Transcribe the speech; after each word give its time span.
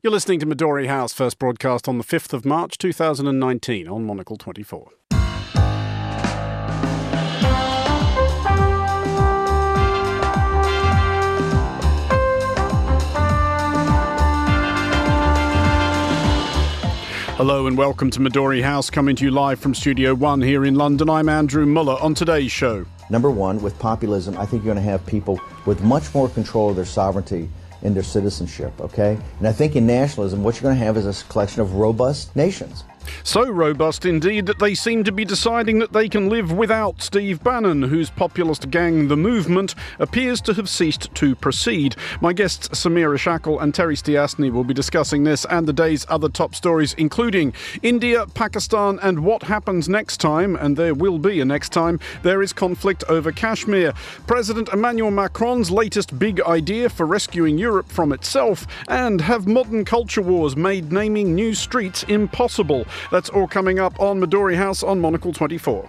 You're 0.00 0.12
listening 0.12 0.38
to 0.38 0.46
Midori 0.46 0.86
House, 0.86 1.12
first 1.12 1.40
broadcast 1.40 1.88
on 1.88 1.98
the 1.98 2.04
5th 2.04 2.32
of 2.32 2.44
March 2.44 2.78
2019 2.78 3.88
on 3.88 4.04
Monocle 4.04 4.36
24. 4.36 4.92
Hello 17.34 17.66
and 17.66 17.76
welcome 17.76 18.12
to 18.12 18.20
Midori 18.20 18.62
House, 18.62 18.90
coming 18.90 19.16
to 19.16 19.24
you 19.24 19.32
live 19.32 19.58
from 19.58 19.74
Studio 19.74 20.14
One 20.14 20.40
here 20.40 20.64
in 20.64 20.76
London. 20.76 21.10
I'm 21.10 21.28
Andrew 21.28 21.66
Mueller. 21.66 22.00
On 22.00 22.14
today's 22.14 22.52
show, 22.52 22.86
Number 23.10 23.30
one, 23.30 23.62
with 23.62 23.78
populism, 23.78 24.36
I 24.36 24.44
think 24.44 24.62
you're 24.62 24.74
going 24.74 24.84
to 24.84 24.90
have 24.90 25.04
people 25.06 25.40
with 25.64 25.82
much 25.82 26.14
more 26.14 26.28
control 26.28 26.70
of 26.70 26.76
their 26.76 26.84
sovereignty 26.84 27.48
and 27.82 27.94
their 27.94 28.02
citizenship, 28.02 28.72
okay? 28.80 29.18
And 29.38 29.48
I 29.48 29.52
think 29.52 29.76
in 29.76 29.86
nationalism, 29.86 30.42
what 30.42 30.56
you're 30.56 30.62
going 30.62 30.78
to 30.78 30.84
have 30.84 30.96
is 30.96 31.06
a 31.06 31.24
collection 31.24 31.62
of 31.62 31.74
robust 31.74 32.34
nations. 32.34 32.84
So 33.24 33.48
robust 33.48 34.04
indeed 34.04 34.46
that 34.46 34.58
they 34.58 34.74
seem 34.74 35.04
to 35.04 35.12
be 35.12 35.24
deciding 35.24 35.78
that 35.78 35.92
they 35.92 36.08
can 36.08 36.28
live 36.28 36.52
without 36.52 37.02
Steve 37.02 37.42
Bannon, 37.42 37.82
whose 37.82 38.10
populist 38.10 38.70
gang, 38.70 39.08
The 39.08 39.16
Movement, 39.16 39.74
appears 39.98 40.40
to 40.42 40.54
have 40.54 40.68
ceased 40.68 41.14
to 41.14 41.34
proceed. 41.34 41.96
My 42.20 42.32
guests 42.32 42.68
Samira 42.68 43.18
Shackle 43.18 43.60
and 43.60 43.74
Terry 43.74 43.96
Stiastny 43.96 44.50
will 44.50 44.64
be 44.64 44.74
discussing 44.74 45.24
this 45.24 45.44
and 45.46 45.66
the 45.66 45.72
day's 45.72 46.06
other 46.08 46.28
top 46.28 46.54
stories, 46.54 46.94
including 46.94 47.52
India, 47.82 48.26
Pakistan, 48.34 48.98
and 49.02 49.20
what 49.20 49.42
happens 49.42 49.88
next 49.88 50.18
time, 50.18 50.56
and 50.56 50.76
there 50.76 50.94
will 50.94 51.18
be 51.18 51.40
a 51.40 51.44
next 51.44 51.72
time, 51.72 51.98
there 52.22 52.42
is 52.42 52.52
conflict 52.52 53.04
over 53.08 53.32
Kashmir. 53.32 53.92
President 54.26 54.68
Emmanuel 54.70 55.10
Macron's 55.10 55.70
latest 55.70 56.18
big 56.18 56.40
idea 56.42 56.88
for 56.88 57.06
rescuing 57.06 57.58
Europe 57.58 57.88
from 57.88 58.12
itself, 58.12 58.66
and 58.88 59.20
have 59.20 59.46
modern 59.46 59.84
culture 59.84 60.22
wars 60.22 60.56
made 60.56 60.92
naming 60.92 61.34
new 61.34 61.54
streets 61.54 62.02
impossible? 62.04 62.86
That's 63.10 63.28
all 63.28 63.46
coming 63.46 63.78
up 63.78 63.98
on 64.00 64.20
Midori 64.20 64.56
House 64.56 64.82
on 64.82 65.00
Monocle 65.00 65.32
24. 65.32 65.88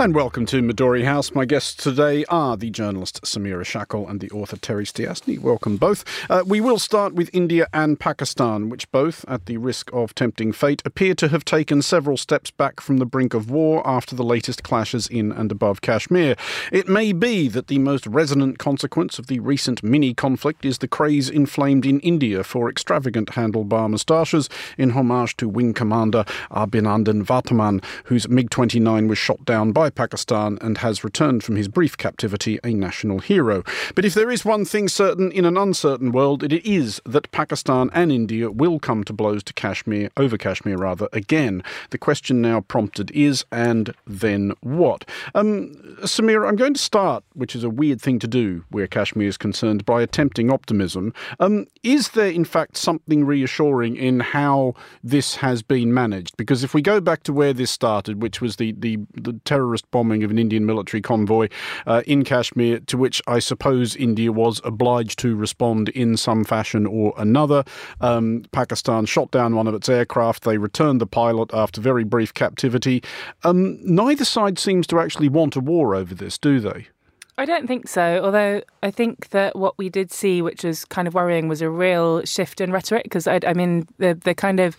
And 0.00 0.14
welcome 0.14 0.46
to 0.46 0.62
Midori 0.62 1.04
House. 1.04 1.34
My 1.34 1.44
guests 1.44 1.74
today 1.74 2.24
are 2.26 2.56
the 2.56 2.70
journalist 2.70 3.20
Samira 3.22 3.66
Shackle 3.66 4.06
and 4.06 4.20
the 4.20 4.30
author 4.30 4.56
Terry 4.56 4.84
Stiastny. 4.84 5.40
Welcome 5.40 5.76
both. 5.76 6.04
Uh, 6.30 6.44
we 6.46 6.60
will 6.60 6.78
start 6.78 7.14
with 7.14 7.28
India 7.32 7.66
and 7.74 7.98
Pakistan, 7.98 8.68
which 8.68 8.88
both, 8.92 9.24
at 9.26 9.46
the 9.46 9.56
risk 9.56 9.92
of 9.92 10.14
tempting 10.14 10.52
fate, 10.52 10.82
appear 10.84 11.16
to 11.16 11.26
have 11.26 11.44
taken 11.44 11.82
several 11.82 12.16
steps 12.16 12.52
back 12.52 12.80
from 12.80 12.98
the 12.98 13.06
brink 13.06 13.34
of 13.34 13.50
war 13.50 13.84
after 13.84 14.14
the 14.14 14.22
latest 14.22 14.62
clashes 14.62 15.08
in 15.08 15.32
and 15.32 15.50
above 15.50 15.80
Kashmir. 15.80 16.36
It 16.70 16.88
may 16.88 17.12
be 17.12 17.48
that 17.48 17.66
the 17.66 17.80
most 17.80 18.06
resonant 18.06 18.60
consequence 18.60 19.18
of 19.18 19.26
the 19.26 19.40
recent 19.40 19.82
mini 19.82 20.14
conflict 20.14 20.64
is 20.64 20.78
the 20.78 20.86
craze 20.86 21.28
inflamed 21.28 21.84
in 21.84 21.98
India 22.00 22.44
for 22.44 22.70
extravagant 22.70 23.30
handlebar 23.30 23.90
moustaches 23.90 24.48
in 24.76 24.90
homage 24.90 25.36
to 25.38 25.48
Wing 25.48 25.74
Commander 25.74 26.24
Abhinandan 26.52 27.24
Varthaman, 27.24 27.82
whose 28.04 28.28
MiG 28.28 28.48
29 28.50 29.08
was 29.08 29.18
shot 29.18 29.44
down 29.44 29.72
by 29.72 29.87
Pakistan 29.90 30.58
and 30.60 30.78
has 30.78 31.04
returned 31.04 31.44
from 31.44 31.56
his 31.56 31.68
brief 31.68 31.96
captivity 31.96 32.58
a 32.64 32.72
national 32.72 33.18
hero. 33.18 33.62
But 33.94 34.04
if 34.04 34.14
there 34.14 34.30
is 34.30 34.44
one 34.44 34.64
thing 34.64 34.88
certain 34.88 35.30
in 35.32 35.44
an 35.44 35.56
uncertain 35.56 36.12
world, 36.12 36.42
it 36.42 36.52
is 36.66 37.00
that 37.04 37.30
Pakistan 37.32 37.90
and 37.92 38.12
India 38.12 38.50
will 38.50 38.78
come 38.78 39.04
to 39.04 39.12
blows 39.12 39.42
to 39.44 39.52
Kashmir, 39.52 40.10
over 40.16 40.36
Kashmir 40.36 40.76
rather, 40.76 41.08
again. 41.12 41.62
The 41.90 41.98
question 41.98 42.40
now 42.40 42.60
prompted 42.60 43.10
is, 43.12 43.44
and 43.52 43.94
then 44.06 44.52
what? 44.60 45.08
Um, 45.34 45.74
Samira, 46.02 46.48
I'm 46.48 46.56
going 46.56 46.74
to 46.74 46.80
start, 46.80 47.24
which 47.34 47.54
is 47.54 47.64
a 47.64 47.70
weird 47.70 48.00
thing 48.00 48.18
to 48.20 48.28
do 48.28 48.64
where 48.70 48.86
Kashmir 48.86 49.28
is 49.28 49.36
concerned, 49.36 49.84
by 49.84 50.02
attempting 50.02 50.50
optimism. 50.50 51.12
Um, 51.40 51.66
is 51.82 52.10
there, 52.10 52.30
in 52.30 52.44
fact, 52.44 52.76
something 52.76 53.24
reassuring 53.24 53.96
in 53.96 54.20
how 54.20 54.74
this 55.02 55.36
has 55.36 55.62
been 55.62 55.92
managed? 55.94 56.36
Because 56.36 56.64
if 56.64 56.74
we 56.74 56.82
go 56.82 57.00
back 57.00 57.22
to 57.24 57.32
where 57.32 57.52
this 57.52 57.70
started, 57.70 58.22
which 58.22 58.40
was 58.40 58.56
the, 58.56 58.72
the, 58.72 58.98
the 59.14 59.34
terrorist 59.44 59.77
bombing 59.82 60.22
of 60.22 60.30
an 60.30 60.38
Indian 60.38 60.66
military 60.66 61.00
convoy 61.00 61.48
uh, 61.86 62.02
in 62.06 62.24
Kashmir, 62.24 62.80
to 62.80 62.96
which 62.96 63.22
I 63.26 63.38
suppose 63.38 63.96
India 63.96 64.32
was 64.32 64.60
obliged 64.64 65.18
to 65.20 65.36
respond 65.36 65.88
in 65.90 66.16
some 66.16 66.44
fashion 66.44 66.86
or 66.86 67.14
another. 67.16 67.64
Um, 68.00 68.44
Pakistan 68.52 69.06
shot 69.06 69.30
down 69.30 69.54
one 69.54 69.66
of 69.66 69.74
its 69.74 69.88
aircraft. 69.88 70.44
They 70.44 70.58
returned 70.58 71.00
the 71.00 71.06
pilot 71.06 71.52
after 71.52 71.80
very 71.80 72.04
brief 72.04 72.34
captivity. 72.34 73.02
Um, 73.44 73.78
neither 73.82 74.24
side 74.24 74.58
seems 74.58 74.86
to 74.88 75.00
actually 75.00 75.28
want 75.28 75.56
a 75.56 75.60
war 75.60 75.94
over 75.94 76.14
this, 76.14 76.38
do 76.38 76.60
they? 76.60 76.88
I 77.38 77.44
don't 77.44 77.68
think 77.68 77.86
so. 77.86 78.20
Although 78.24 78.62
I 78.82 78.90
think 78.90 79.30
that 79.30 79.54
what 79.54 79.78
we 79.78 79.88
did 79.88 80.10
see, 80.10 80.42
which 80.42 80.64
was 80.64 80.84
kind 80.84 81.06
of 81.06 81.14
worrying, 81.14 81.46
was 81.46 81.62
a 81.62 81.70
real 81.70 82.24
shift 82.24 82.60
in 82.60 82.72
rhetoric. 82.72 83.04
Because 83.04 83.28
I, 83.28 83.38
I, 83.46 83.54
mean, 83.54 83.86
the 83.98 84.14
the 84.14 84.34
kind 84.34 84.58
of 84.58 84.76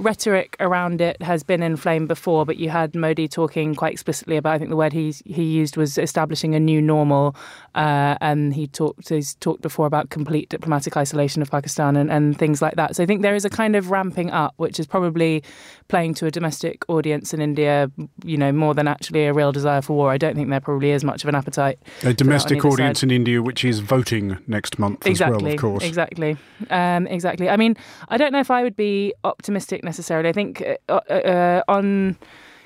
rhetoric 0.00 0.56
around 0.58 1.00
it 1.00 1.22
has 1.22 1.44
been 1.44 1.62
inflamed 1.62 2.08
before, 2.08 2.44
but 2.44 2.56
you 2.56 2.68
had 2.68 2.96
Modi 2.96 3.28
talking 3.28 3.76
quite 3.76 3.92
explicitly 3.92 4.36
about. 4.36 4.54
I 4.54 4.58
think 4.58 4.70
the 4.70 4.76
word 4.76 4.92
he 4.92 5.14
he 5.24 5.44
used 5.44 5.76
was 5.76 5.98
establishing 5.98 6.56
a 6.56 6.58
new 6.58 6.82
normal, 6.82 7.36
uh, 7.76 8.16
and 8.20 8.54
he 8.54 8.66
talked 8.66 9.08
he's 9.08 9.36
talked 9.36 9.62
before 9.62 9.86
about 9.86 10.10
complete 10.10 10.48
diplomatic 10.48 10.96
isolation 10.96 11.42
of 11.42 11.50
Pakistan 11.52 11.94
and, 11.94 12.10
and 12.10 12.36
things 12.36 12.60
like 12.60 12.74
that. 12.74 12.96
So 12.96 13.04
I 13.04 13.06
think 13.06 13.22
there 13.22 13.36
is 13.36 13.44
a 13.44 13.50
kind 13.50 13.76
of 13.76 13.92
ramping 13.92 14.32
up, 14.32 14.54
which 14.56 14.80
is 14.80 14.86
probably 14.86 15.44
playing 15.86 16.14
to 16.14 16.26
a 16.26 16.32
domestic 16.32 16.84
audience 16.88 17.32
in 17.32 17.40
India. 17.40 17.88
You 18.24 18.36
know, 18.36 18.50
more 18.50 18.74
than 18.74 18.88
actually 18.88 19.26
a 19.26 19.32
real 19.32 19.52
desire 19.52 19.80
for 19.80 19.96
war. 19.96 20.10
I 20.10 20.18
don't 20.18 20.34
think 20.34 20.50
there 20.50 20.60
probably 20.60 20.90
is 20.90 21.04
much 21.04 21.22
of 21.22 21.28
an 21.28 21.36
appetite 21.36 21.78
a 22.02 22.12
domestic 22.12 22.64
audience 22.64 23.02
in 23.02 23.10
India, 23.10 23.42
which 23.42 23.64
is 23.64 23.80
voting 23.80 24.38
next 24.46 24.78
month 24.78 25.06
exactly, 25.06 25.36
as 25.36 25.42
well, 25.42 25.52
of 25.52 25.58
course. 25.58 25.84
Exactly, 25.84 26.36
um, 26.70 27.06
exactly. 27.06 27.48
I 27.48 27.56
mean, 27.56 27.76
I 28.08 28.16
don't 28.16 28.32
know 28.32 28.40
if 28.40 28.50
I 28.50 28.62
would 28.62 28.76
be 28.76 29.14
optimistic 29.24 29.84
necessarily. 29.84 30.28
I 30.28 30.32
think 30.32 30.62
uh, 30.88 30.92
uh, 30.92 31.62
on 31.68 32.16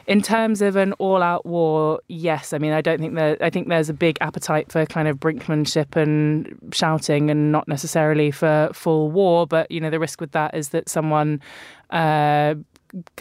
in 0.07 0.21
terms 0.21 0.61
of 0.61 0.77
an 0.77 0.93
all-out 0.95 1.47
war, 1.47 1.99
yes. 2.09 2.53
I 2.53 2.59
mean, 2.59 2.73
I 2.73 2.83
don't 2.83 2.99
think 3.01 3.15
that. 3.15 3.43
I 3.43 3.51
think 3.51 3.69
there's 3.69 3.89
a 3.89 3.95
big 3.95 4.19
appetite 4.21 4.71
for 4.71 4.85
kind 4.87 5.09
of 5.09 5.19
brinkmanship 5.19 5.97
and 5.97 6.59
shouting, 6.73 7.31
and 7.31 7.51
not 7.51 7.67
necessarily 7.69 8.31
for 8.31 8.71
full 8.73 9.11
war. 9.11 9.47
But 9.47 9.71
you 9.71 9.81
know, 9.81 9.91
the 9.91 10.01
risk 10.01 10.21
with 10.21 10.33
that 10.33 10.55
is 10.55 10.71
that 10.71 10.89
someone. 10.89 11.41
Uh, 11.91 12.55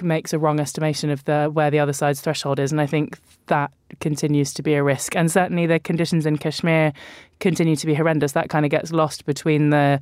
makes 0.02 0.34
a 0.34 0.40
wrong 0.40 0.60
estimation 0.60 1.10
of 1.10 1.24
the 1.26 1.50
where 1.52 1.72
the 1.72 1.80
other 1.80 1.94
side's 1.94 2.22
threshold 2.22 2.60
is, 2.60 2.72
and 2.72 2.80
I 2.80 2.86
think 2.86 3.18
that 3.48 3.72
continues 4.00 4.54
to 4.54 4.64
be 4.64 4.74
a 4.74 4.84
risk. 4.84 5.16
And 5.16 5.32
certainly, 5.32 5.66
the 5.66 5.80
conditions 5.80 6.26
in 6.26 6.38
Kashmir 6.38 6.94
continue 7.40 7.76
to 7.76 7.86
be 7.86 7.94
horrendous. 7.94 8.34
That 8.34 8.50
kind 8.50 8.66
of 8.66 8.72
gets 8.72 8.92
lost 8.92 9.26
between 9.26 9.70
the 9.70 10.00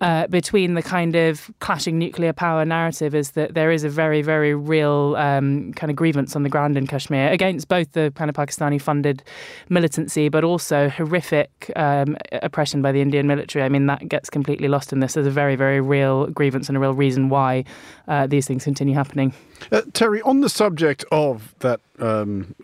uh, 0.00 0.26
between 0.28 0.74
the 0.74 0.82
kind 0.82 1.14
of 1.14 1.50
clashing 1.60 1.98
nuclear 1.98 2.32
power 2.32 2.64
narrative 2.64 3.14
is 3.14 3.32
that 3.32 3.54
there 3.54 3.70
is 3.70 3.84
a 3.84 3.88
very, 3.88 4.22
very 4.22 4.54
real 4.54 5.14
um, 5.16 5.72
kind 5.74 5.90
of 5.90 5.96
grievance 5.96 6.34
on 6.34 6.42
the 6.42 6.48
ground 6.48 6.76
in 6.76 6.86
Kashmir 6.86 7.30
against 7.30 7.68
both 7.68 7.92
the 7.92 8.12
kind 8.14 8.30
of 8.30 8.36
Pakistani 8.36 8.80
funded 8.80 9.22
militancy, 9.68 10.28
but 10.28 10.44
also 10.44 10.88
horrific 10.88 11.70
um, 11.76 12.16
oppression 12.32 12.80
by 12.80 12.92
the 12.92 13.00
Indian 13.00 13.26
military. 13.26 13.64
I 13.64 13.68
mean, 13.68 13.86
that 13.86 14.08
gets 14.08 14.30
completely 14.30 14.68
lost 14.68 14.92
in 14.92 15.00
this. 15.00 15.14
There's 15.14 15.26
a 15.26 15.30
very, 15.30 15.56
very 15.56 15.80
real 15.80 16.28
grievance 16.28 16.68
and 16.68 16.76
a 16.76 16.80
real 16.80 16.94
reason 16.94 17.28
why 17.28 17.64
uh, 18.08 18.26
these 18.26 18.46
things 18.46 18.64
continue 18.64 18.94
happening. 18.94 19.34
Uh, 19.70 19.82
Terry, 19.92 20.22
on 20.22 20.40
the 20.40 20.48
subject 20.48 21.04
of 21.12 21.54
that 21.58 21.80
um, 21.98 22.54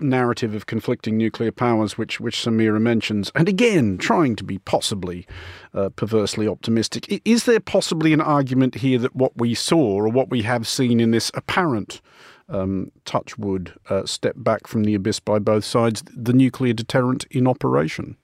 narrative 0.00 0.54
of 0.54 0.66
conflicting 0.66 1.16
nuclear 1.16 1.52
powers, 1.52 1.96
which 1.98 2.20
which 2.20 2.36
Samira 2.36 2.80
mentions, 2.80 3.30
and 3.34 3.48
again 3.48 3.98
trying 3.98 4.36
to 4.36 4.44
be 4.44 4.58
possibly 4.58 5.26
uh, 5.72 5.90
perversely 5.90 6.46
optimistic. 6.48 7.22
Is 7.24 7.44
there 7.44 7.60
possibly 7.60 8.12
an 8.12 8.20
argument 8.20 8.76
here 8.76 8.98
that 8.98 9.14
what 9.14 9.36
we 9.36 9.54
saw 9.54 9.96
or 9.96 10.08
what 10.08 10.30
we 10.30 10.42
have 10.42 10.66
seen 10.66 11.00
in 11.00 11.10
this 11.10 11.30
apparent 11.34 12.00
um, 12.48 12.90
touchwood 13.04 13.72
uh, 13.88 14.04
step 14.04 14.34
back 14.36 14.66
from 14.66 14.84
the 14.84 14.94
abyss 14.94 15.20
by 15.20 15.38
both 15.38 15.64
sides, 15.64 16.02
the 16.14 16.32
nuclear 16.32 16.72
deterrent 16.72 17.24
in 17.30 17.46
operation? 17.46 18.16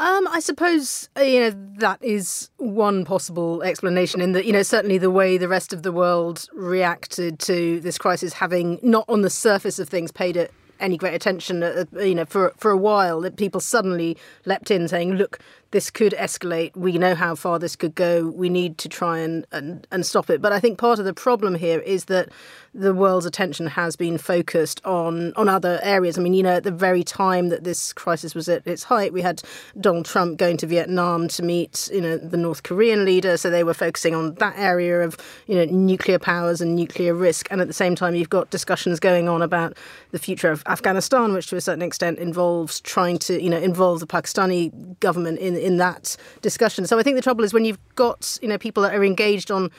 Um, 0.00 0.26
I 0.28 0.40
suppose 0.40 1.10
uh, 1.14 1.20
you 1.20 1.40
know 1.40 1.50
that 1.76 2.02
is 2.02 2.48
one 2.56 3.04
possible 3.04 3.62
explanation. 3.62 4.22
In 4.22 4.32
that 4.32 4.46
you 4.46 4.52
know 4.52 4.62
certainly 4.62 4.96
the 4.96 5.10
way 5.10 5.36
the 5.36 5.46
rest 5.46 5.74
of 5.74 5.82
the 5.82 5.92
world 5.92 6.48
reacted 6.54 7.38
to 7.40 7.80
this 7.80 7.98
crisis, 7.98 8.32
having 8.32 8.78
not 8.82 9.04
on 9.10 9.20
the 9.20 9.28
surface 9.28 9.78
of 9.78 9.90
things 9.90 10.10
paid 10.10 10.38
it 10.38 10.54
any 10.80 10.96
great 10.96 11.14
attention, 11.14 11.62
uh, 11.62 11.84
you 11.96 12.14
know, 12.14 12.24
for 12.24 12.52
for 12.56 12.70
a 12.70 12.76
while, 12.76 13.20
that 13.20 13.36
people 13.36 13.60
suddenly 13.60 14.16
leapt 14.44 14.70
in 14.70 14.88
saying, 14.88 15.14
"Look, 15.14 15.38
this 15.72 15.90
could 15.90 16.12
escalate. 16.12 16.76
We 16.76 16.98
know 16.98 17.14
how 17.14 17.34
far 17.34 17.58
this 17.58 17.76
could 17.76 17.94
go. 17.94 18.28
We 18.28 18.48
need 18.48 18.78
to 18.78 18.88
try 18.88 19.18
and, 19.18 19.46
and, 19.52 19.86
and 19.92 20.04
stop 20.04 20.28
it. 20.28 20.42
But 20.42 20.52
I 20.52 20.60
think 20.60 20.78
part 20.78 20.98
of 20.98 21.04
the 21.04 21.14
problem 21.14 21.54
here 21.54 21.78
is 21.80 22.06
that 22.06 22.30
the 22.72 22.94
world's 22.94 23.26
attention 23.26 23.66
has 23.66 23.96
been 23.96 24.16
focused 24.16 24.84
on 24.84 25.32
on 25.34 25.48
other 25.48 25.80
areas. 25.82 26.16
I 26.16 26.22
mean, 26.22 26.34
you 26.34 26.42
know, 26.42 26.54
at 26.56 26.62
the 26.62 26.70
very 26.70 27.02
time 27.02 27.48
that 27.48 27.64
this 27.64 27.92
crisis 27.92 28.34
was 28.34 28.48
at 28.48 28.64
its 28.66 28.84
height, 28.84 29.12
we 29.12 29.22
had 29.22 29.42
Donald 29.80 30.06
Trump 30.06 30.38
going 30.38 30.56
to 30.58 30.66
Vietnam 30.66 31.26
to 31.28 31.42
meet, 31.42 31.90
you 31.92 32.00
know, 32.00 32.16
the 32.16 32.36
North 32.36 32.62
Korean 32.62 33.04
leader. 33.04 33.36
So 33.36 33.50
they 33.50 33.64
were 33.64 33.74
focusing 33.74 34.14
on 34.14 34.34
that 34.36 34.56
area 34.56 35.00
of, 35.00 35.16
you 35.46 35.56
know, 35.56 35.64
nuclear 35.64 36.18
powers 36.18 36.60
and 36.60 36.76
nuclear 36.76 37.12
risk. 37.12 37.48
And 37.50 37.60
at 37.60 37.66
the 37.66 37.74
same 37.74 37.96
time, 37.96 38.14
you've 38.14 38.30
got 38.30 38.50
discussions 38.50 39.00
going 39.00 39.28
on 39.28 39.42
about 39.42 39.76
the 40.12 40.18
future 40.18 40.50
of 40.50 40.62
Afghanistan, 40.66 41.32
which 41.32 41.48
to 41.48 41.56
a 41.56 41.60
certain 41.60 41.82
extent 41.82 42.18
involves 42.18 42.80
trying 42.80 43.18
to, 43.18 43.42
you 43.42 43.50
know, 43.50 43.58
involve 43.58 43.98
the 43.98 44.06
Pakistani 44.06 44.98
government 45.00 45.40
in 45.40 45.56
in 45.60 45.76
that 45.76 46.16
discussion. 46.42 46.86
So 46.86 46.98
I 46.98 47.02
think 47.02 47.16
the 47.16 47.22
trouble 47.22 47.44
is 47.44 47.52
when 47.52 47.64
you've 47.64 47.78
got, 47.94 48.38
you 48.42 48.48
know, 48.48 48.58
people 48.58 48.82
that 48.82 48.94
are 48.94 49.04
engaged 49.04 49.50
on 49.50 49.70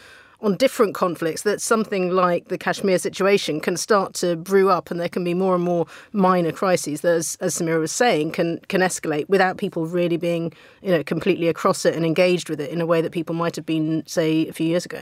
on 0.42 0.58
different 0.58 0.96
conflicts 0.96 1.44
that 1.44 1.62
something 1.62 2.10
like 2.10 2.48
the 2.48 2.58
Kashmir 2.58 2.98
situation 2.98 3.60
can 3.60 3.78
start 3.78 4.14
to 4.16 4.36
brew 4.36 4.70
up 4.70 4.90
and 4.90 5.00
there 5.00 5.10
can 5.10 5.24
be 5.24 5.34
more 5.34 5.56
and 5.56 5.64
more 5.64 5.86
minor 6.14 6.52
crises 6.52 7.02
that, 7.02 7.14
as, 7.14 7.38
as 7.42 7.56
Samira 7.56 7.80
was 7.80 7.92
saying, 7.92 8.32
can, 8.32 8.60
can 8.68 8.82
escalate 8.82 9.30
without 9.30 9.58
people 9.58 9.86
really 9.86 10.18
being 10.18 10.52
you 10.82 10.90
know, 10.90 11.04
completely 11.04 11.48
across 11.48 11.86
it 11.86 11.96
and 11.96 12.06
engaged 12.06 12.50
with 12.50 12.60
it 12.60 12.72
in 12.72 12.82
a 12.82 12.86
way 12.86 13.02
that 13.02 13.12
people 13.12 13.36
might 13.36 13.56
have 13.56 13.66
been, 13.66 14.04
say, 14.08 14.48
a 14.48 14.54
few 14.54 14.66
years 14.66 14.86
ago. 14.86 15.02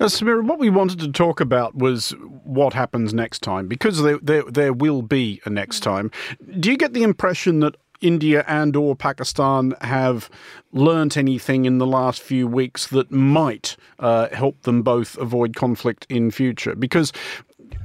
Uh, 0.00 0.06
Samira, 0.06 0.44
what 0.44 0.58
we 0.58 0.68
wanted 0.68 0.98
to 0.98 1.12
talk 1.12 1.40
about 1.40 1.76
was 1.76 2.10
what 2.42 2.72
happens 2.72 3.14
next 3.14 3.42
time, 3.42 3.68
because 3.68 4.02
there, 4.02 4.18
there, 4.20 4.42
there 4.42 4.72
will 4.72 5.02
be 5.02 5.40
a 5.44 5.50
next 5.50 5.80
time. 5.80 6.10
Do 6.58 6.70
you 6.70 6.76
get 6.76 6.92
the 6.92 7.04
impression 7.04 7.60
that 7.60 7.76
India 8.02 8.44
and 8.46 8.76
or 8.76 8.94
Pakistan 8.94 9.74
have 9.80 10.28
learnt 10.72 11.16
anything 11.16 11.64
in 11.64 11.78
the 11.78 11.86
last 11.86 12.20
few 12.20 12.46
weeks 12.46 12.88
that 12.88 13.10
might 13.10 13.76
uh, 13.98 14.28
help 14.30 14.62
them 14.62 14.82
both 14.82 15.16
avoid 15.18 15.56
conflict 15.56 16.06
in 16.08 16.30
future? 16.30 16.74
Because 16.74 17.12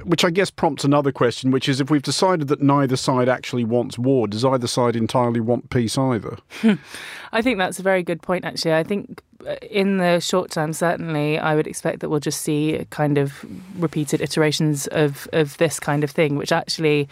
which 0.04 0.24
I 0.24 0.30
guess 0.30 0.50
prompts 0.50 0.84
another 0.84 1.12
question, 1.12 1.52
which 1.52 1.68
is 1.68 1.82
if 1.82 1.90
we've 1.90 2.02
decided 2.02 2.48
that 2.48 2.62
neither 2.62 2.96
side 2.96 3.28
actually 3.28 3.64
wants 3.64 3.98
war, 3.98 4.28
does 4.28 4.46
either 4.46 4.68
side 4.68 4.96
entirely 4.96 5.40
want 5.40 5.70
peace 5.70 5.98
either? 5.98 6.38
I 7.32 7.42
think 7.42 7.58
that's 7.58 7.80
a 7.80 7.84
very 7.84 8.04
good 8.04 8.22
point, 8.22 8.46
actually. 8.46 8.74
I 8.74 8.84
think 8.84 9.22
uh, 9.46 9.56
in 9.70 9.98
the 9.98 10.20
short 10.20 10.52
term, 10.52 10.74
certainly, 10.74 11.38
I 11.40 11.56
would 11.56 11.68
expect 11.68 12.00
that 12.00 12.10
we'll 12.10 12.20
just 12.20 12.42
see 12.42 12.86
kind 12.90 13.18
of 13.18 13.46
repeated 13.78 14.22
iterations 14.22 14.88
of, 14.88 15.28
of 15.34 15.58
this 15.58 15.80
kind 15.80 16.04
of 16.04 16.12
thing, 16.12 16.36
which 16.36 16.52
actually 16.52 17.10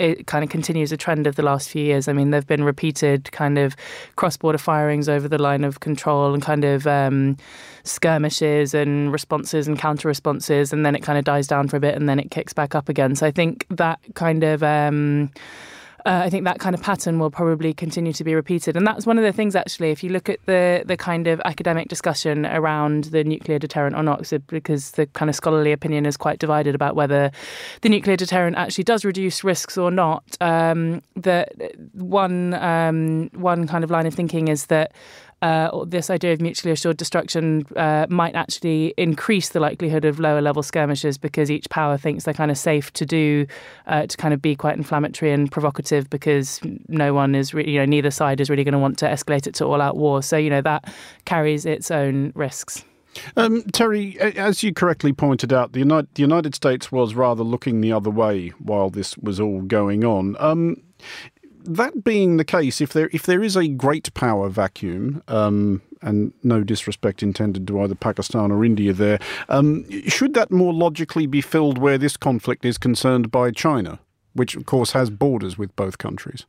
it 0.00 0.26
kind 0.26 0.42
of 0.42 0.50
continues 0.50 0.92
a 0.92 0.96
trend 0.96 1.26
of 1.26 1.36
the 1.36 1.42
last 1.42 1.68
few 1.68 1.82
years. 1.84 2.08
I 2.08 2.12
mean, 2.12 2.30
there 2.30 2.38
have 2.38 2.46
been 2.46 2.64
repeated 2.64 3.30
kind 3.32 3.58
of 3.58 3.76
cross 4.16 4.36
border 4.36 4.58
firings 4.58 5.08
over 5.08 5.28
the 5.28 5.38
line 5.38 5.62
of 5.62 5.80
control 5.80 6.32
and 6.32 6.42
kind 6.42 6.64
of 6.64 6.86
um, 6.86 7.36
skirmishes 7.84 8.72
and 8.72 9.12
responses 9.12 9.68
and 9.68 9.78
counter 9.78 10.08
responses, 10.08 10.72
and 10.72 10.86
then 10.86 10.96
it 10.96 11.02
kind 11.02 11.18
of 11.18 11.24
dies 11.24 11.46
down 11.46 11.68
for 11.68 11.76
a 11.76 11.80
bit 11.80 11.94
and 11.94 12.08
then 12.08 12.18
it 12.18 12.30
kicks 12.30 12.52
back 12.52 12.74
up 12.74 12.88
again. 12.88 13.14
So 13.14 13.26
I 13.26 13.30
think 13.30 13.66
that 13.70 14.00
kind 14.14 14.42
of. 14.42 14.62
Um, 14.62 15.30
uh, 16.06 16.22
I 16.24 16.30
think 16.30 16.44
that 16.44 16.58
kind 16.58 16.74
of 16.74 16.82
pattern 16.82 17.18
will 17.18 17.30
probably 17.30 17.72
continue 17.74 18.12
to 18.12 18.24
be 18.24 18.34
repeated. 18.34 18.76
And 18.76 18.86
that's 18.86 19.06
one 19.06 19.18
of 19.18 19.24
the 19.24 19.32
things, 19.32 19.54
actually, 19.54 19.90
if 19.90 20.02
you 20.02 20.10
look 20.10 20.28
at 20.28 20.38
the, 20.46 20.82
the 20.86 20.96
kind 20.96 21.26
of 21.26 21.40
academic 21.44 21.88
discussion 21.88 22.46
around 22.46 23.04
the 23.04 23.24
nuclear 23.24 23.58
deterrent 23.58 23.96
or 23.96 24.02
not, 24.02 24.30
because 24.46 24.92
the 24.92 25.06
kind 25.06 25.28
of 25.28 25.34
scholarly 25.34 25.72
opinion 25.72 26.06
is 26.06 26.16
quite 26.16 26.38
divided 26.38 26.74
about 26.74 26.96
whether 26.96 27.30
the 27.82 27.88
nuclear 27.88 28.16
deterrent 28.16 28.56
actually 28.56 28.84
does 28.84 29.04
reduce 29.04 29.44
risks 29.44 29.76
or 29.76 29.90
not. 29.90 30.24
Um, 30.40 31.02
that 31.16 31.52
one 31.92 32.54
um, 32.54 33.30
one 33.34 33.66
kind 33.66 33.84
of 33.84 33.90
line 33.90 34.06
of 34.06 34.14
thinking 34.14 34.48
is 34.48 34.66
that 34.66 34.92
uh, 35.42 35.84
this 35.86 36.10
idea 36.10 36.32
of 36.32 36.40
mutually 36.40 36.72
assured 36.72 36.96
destruction 36.96 37.66
uh, 37.76 38.06
might 38.10 38.34
actually 38.34 38.92
increase 38.96 39.50
the 39.50 39.60
likelihood 39.60 40.04
of 40.04 40.20
lower 40.20 40.40
level 40.40 40.62
skirmishes 40.62 41.16
because 41.16 41.50
each 41.50 41.68
power 41.70 41.96
thinks 41.96 42.24
they're 42.24 42.34
kind 42.34 42.50
of 42.50 42.58
safe 42.58 42.92
to 42.92 43.06
do, 43.06 43.46
uh, 43.86 44.06
to 44.06 44.16
kind 44.16 44.34
of 44.34 44.42
be 44.42 44.54
quite 44.54 44.76
inflammatory 44.76 45.32
and 45.32 45.50
provocative 45.50 46.10
because 46.10 46.60
no 46.88 47.14
one 47.14 47.34
is, 47.34 47.54
re- 47.54 47.66
you 47.66 47.78
know, 47.78 47.86
neither 47.86 48.10
side 48.10 48.40
is 48.40 48.50
really 48.50 48.64
going 48.64 48.72
to 48.72 48.78
want 48.78 48.98
to 48.98 49.06
escalate 49.06 49.46
it 49.46 49.54
to 49.54 49.64
all 49.64 49.80
out 49.80 49.96
war. 49.96 50.22
So, 50.22 50.36
you 50.36 50.50
know, 50.50 50.60
that 50.62 50.92
carries 51.24 51.64
its 51.64 51.90
own 51.90 52.32
risks. 52.34 52.84
Um, 53.36 53.62
Terry, 53.72 54.18
as 54.20 54.62
you 54.62 54.72
correctly 54.72 55.12
pointed 55.12 55.52
out, 55.52 55.72
the 55.72 55.80
United, 55.80 56.14
the 56.14 56.22
United 56.22 56.54
States 56.54 56.92
was 56.92 57.14
rather 57.14 57.42
looking 57.42 57.80
the 57.80 57.92
other 57.92 58.10
way 58.10 58.50
while 58.58 58.90
this 58.90 59.16
was 59.18 59.40
all 59.40 59.62
going 59.62 60.04
on. 60.04 60.36
Um, 60.38 60.82
that 61.76 62.04
being 62.04 62.36
the 62.36 62.44
case, 62.44 62.80
if 62.80 62.92
there 62.92 63.08
if 63.12 63.24
there 63.24 63.42
is 63.42 63.56
a 63.56 63.68
great 63.68 64.12
power 64.14 64.48
vacuum, 64.48 65.22
um, 65.28 65.82
and 66.02 66.32
no 66.42 66.62
disrespect 66.62 67.22
intended 67.22 67.66
to 67.66 67.80
either 67.80 67.94
Pakistan 67.94 68.50
or 68.50 68.64
India, 68.64 68.92
there 68.92 69.18
um, 69.48 69.84
should 70.08 70.34
that 70.34 70.50
more 70.50 70.72
logically 70.72 71.26
be 71.26 71.40
filled 71.40 71.78
where 71.78 71.98
this 71.98 72.16
conflict 72.16 72.64
is 72.64 72.78
concerned 72.78 73.30
by 73.30 73.50
China, 73.50 73.98
which 74.34 74.56
of 74.56 74.66
course 74.66 74.92
has 74.92 75.10
borders 75.10 75.58
with 75.58 75.74
both 75.76 75.98
countries. 75.98 76.46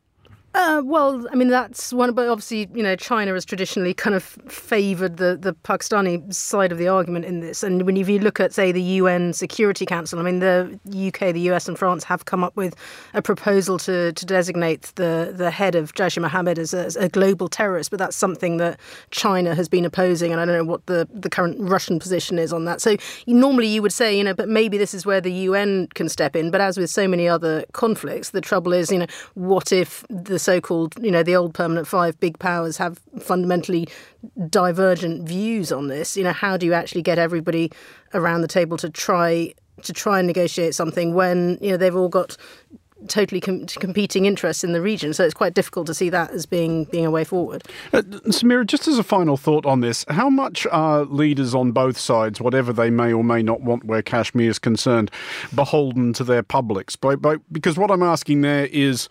Uh, 0.54 0.82
well, 0.84 1.26
I 1.32 1.36
mean 1.36 1.48
that's 1.48 1.94
one, 1.94 2.14
but 2.14 2.28
obviously, 2.28 2.68
you 2.74 2.84
know, 2.84 2.98
China 2.98 3.34
has 3.34 3.46
traditionally 3.46 3.94
kind 3.94 4.14
of 4.14 4.24
favoured 4.24 5.16
the, 5.16 5.38
the 5.40 5.54
Pakistani 5.54 6.34
side 6.34 6.74
of 6.74 6.78
the 6.78 6.90
argument 6.90 7.24
in 7.24 7.40
this. 7.40 7.64
And 7.64 7.84
when 7.84 7.96
you 7.96 8.20
look 8.20 8.42
at, 8.42 8.54
say, 8.54 8.74
the 8.74 8.82
UN 8.82 9.32
Security 9.32 9.86
Council, 9.86 10.20
I 10.20 10.24
mean, 10.24 10.40
the 10.40 10.78
UK, 10.94 11.34
the 11.34 11.50
US, 11.52 11.70
and 11.70 11.80
France 11.80 12.04
have 12.04 12.26
come 12.26 12.44
up 12.44 12.54
with 12.58 12.76
a 13.14 13.22
proposal 13.22 13.78
to, 13.80 14.12
to 14.12 14.26
designate 14.26 14.92
the, 14.96 15.34
the 15.34 15.52
head 15.52 15.74
of 15.74 15.94
Jaish 15.94 16.22
Mohammed 16.22 16.60
as 16.60 16.74
a, 16.74 16.86
as 16.86 16.98
a 16.98 17.08
global 17.08 17.48
terrorist, 17.48 17.90
but 17.90 17.98
that's 17.98 18.18
something 18.18 18.58
that 18.58 18.78
China 19.12 19.56
has 19.56 19.70
been 19.70 19.86
opposing, 19.86 20.34
and 20.34 20.42
I 20.42 20.46
don't 20.46 20.58
know 20.58 20.70
what 20.70 20.86
the, 20.88 21.08
the 21.14 21.30
current 21.30 21.58
Russian 21.62 21.98
position 21.98 22.38
is 22.38 22.52
on 22.52 22.66
that. 22.66 22.82
So 22.82 22.98
normally 23.26 23.68
you 23.68 23.82
would 23.82 23.94
say, 23.94 24.18
you 24.18 24.24
know, 24.24 24.34
but 24.34 24.50
maybe 24.50 24.78
this 24.78 24.94
is 24.94 25.06
where 25.06 25.22
the 25.22 25.32
UN 25.32 25.88
can 25.94 26.10
step 26.10 26.36
in. 26.36 26.52
But 26.52 26.60
as 26.60 26.78
with 26.78 26.90
so 26.90 27.08
many 27.08 27.26
other 27.26 27.64
conflicts, 27.72 28.32
the 28.32 28.42
trouble 28.42 28.74
is, 28.74 28.92
you 28.92 29.00
know, 29.00 29.08
what 29.36 29.72
if 29.72 30.06
the 30.10 30.41
so-called, 30.42 30.96
you 31.02 31.12
know, 31.12 31.24
the 31.24 31.36
old 31.36 31.54
permanent 31.54 31.88
five 31.88 32.20
big 32.20 32.40
powers 32.40 32.78
have 32.78 33.00
fundamentally 33.20 33.88
divergent 34.50 35.28
views 35.28 35.72
on 35.72 35.88
this. 35.88 36.18
You 36.18 36.24
know, 36.24 36.34
how 36.34 36.58
do 36.58 36.66
you 36.66 36.74
actually 36.74 37.02
get 37.02 37.18
everybody 37.18 37.72
around 38.14 38.42
the 38.42 38.48
table 38.48 38.78
to 38.78 38.90
try 38.90 39.54
to 39.84 39.94
try 39.94 40.20
and 40.20 40.28
negotiate 40.28 40.76
something 40.76 41.14
when 41.14 41.58
you 41.62 41.72
know 41.72 41.78
they've 41.78 41.96
all 41.96 42.10
got 42.10 42.38
totally 43.08 43.42
com- 43.42 43.66
competing 43.66 44.26
interests 44.26 44.64
in 44.64 44.74
the 44.74 44.82
region. 44.82 45.14
So 45.14 45.24
it's 45.24 45.34
quite 45.34 45.54
difficult 45.54 45.88
to 45.88 45.94
see 45.94 46.10
that 46.10 46.32
as 46.32 46.46
being 46.46 46.86
being 46.86 47.06
a 47.06 47.12
way 47.12 47.24
forward. 47.24 47.64
Uh, 47.94 48.02
Samira, 48.02 48.66
just 48.66 48.88
as 48.88 48.98
a 48.98 49.04
final 49.04 49.38
thought 49.38 49.66
on 49.66 49.82
this, 49.82 50.06
how 50.10 50.30
much 50.30 50.68
are 50.72 51.04
leaders 51.06 51.56
on 51.56 51.72
both 51.72 51.98
sides, 51.98 52.40
whatever 52.40 52.72
they 52.72 52.90
may 52.90 53.14
or 53.14 53.24
may 53.24 53.42
not 53.42 53.62
want 53.62 53.86
where 53.86 54.02
Kashmir 54.02 54.50
is 54.50 54.60
concerned, 54.60 55.12
beholden 55.54 56.14
to 56.14 56.24
their 56.24 56.44
publics? 56.44 56.96
By, 56.96 57.16
by, 57.16 57.38
because 57.52 57.78
what 57.78 57.92
I'm 57.92 58.04
asking 58.04 58.42
there 58.42 58.68
is 58.68 59.10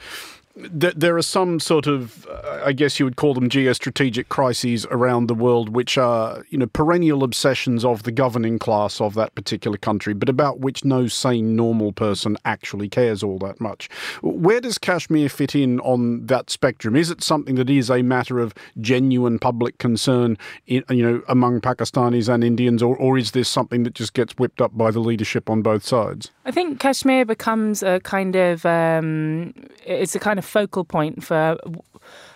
there 0.70 1.16
are 1.16 1.22
some 1.22 1.60
sort 1.60 1.86
of, 1.86 2.26
uh, 2.26 2.62
I 2.64 2.72
guess 2.72 2.98
you 2.98 3.06
would 3.06 3.16
call 3.16 3.34
them 3.34 3.48
geostrategic 3.48 4.28
crises 4.28 4.86
around 4.90 5.26
the 5.26 5.34
world, 5.34 5.70
which 5.70 5.96
are, 5.96 6.44
you 6.50 6.58
know, 6.58 6.66
perennial 6.66 7.24
obsessions 7.24 7.84
of 7.84 8.02
the 8.02 8.12
governing 8.12 8.58
class 8.58 9.00
of 9.00 9.14
that 9.14 9.34
particular 9.34 9.76
country, 9.76 10.14
but 10.14 10.28
about 10.28 10.60
which 10.60 10.84
no 10.84 11.06
sane, 11.06 11.56
normal 11.56 11.92
person 11.92 12.36
actually 12.44 12.88
cares 12.88 13.22
all 13.22 13.38
that 13.38 13.60
much. 13.60 13.88
Where 14.22 14.60
does 14.60 14.78
Kashmir 14.78 15.28
fit 15.28 15.54
in 15.54 15.80
on 15.80 16.26
that 16.26 16.50
spectrum? 16.50 16.96
Is 16.96 17.10
it 17.10 17.22
something 17.22 17.54
that 17.54 17.70
is 17.70 17.90
a 17.90 18.02
matter 18.02 18.38
of 18.38 18.54
genuine 18.80 19.38
public 19.38 19.78
concern, 19.78 20.36
in, 20.66 20.84
you 20.90 21.02
know, 21.02 21.22
among 21.28 21.60
Pakistanis 21.60 22.28
and 22.28 22.42
Indians, 22.44 22.82
or, 22.82 22.96
or 22.96 23.16
is 23.18 23.30
this 23.30 23.48
something 23.48 23.82
that 23.84 23.94
just 23.94 24.14
gets 24.14 24.34
whipped 24.34 24.60
up 24.60 24.76
by 24.76 24.90
the 24.90 25.00
leadership 25.00 25.48
on 25.48 25.62
both 25.62 25.84
sides? 25.84 26.30
I 26.44 26.50
think 26.50 26.80
Kashmir 26.80 27.24
becomes 27.24 27.82
a 27.82 28.00
kind 28.00 28.36
of, 28.36 28.66
um, 28.66 29.54
it's 29.84 30.14
a 30.14 30.18
kind 30.18 30.38
of 30.38 30.44
focal 30.50 30.84
point 30.84 31.22
for 31.22 31.56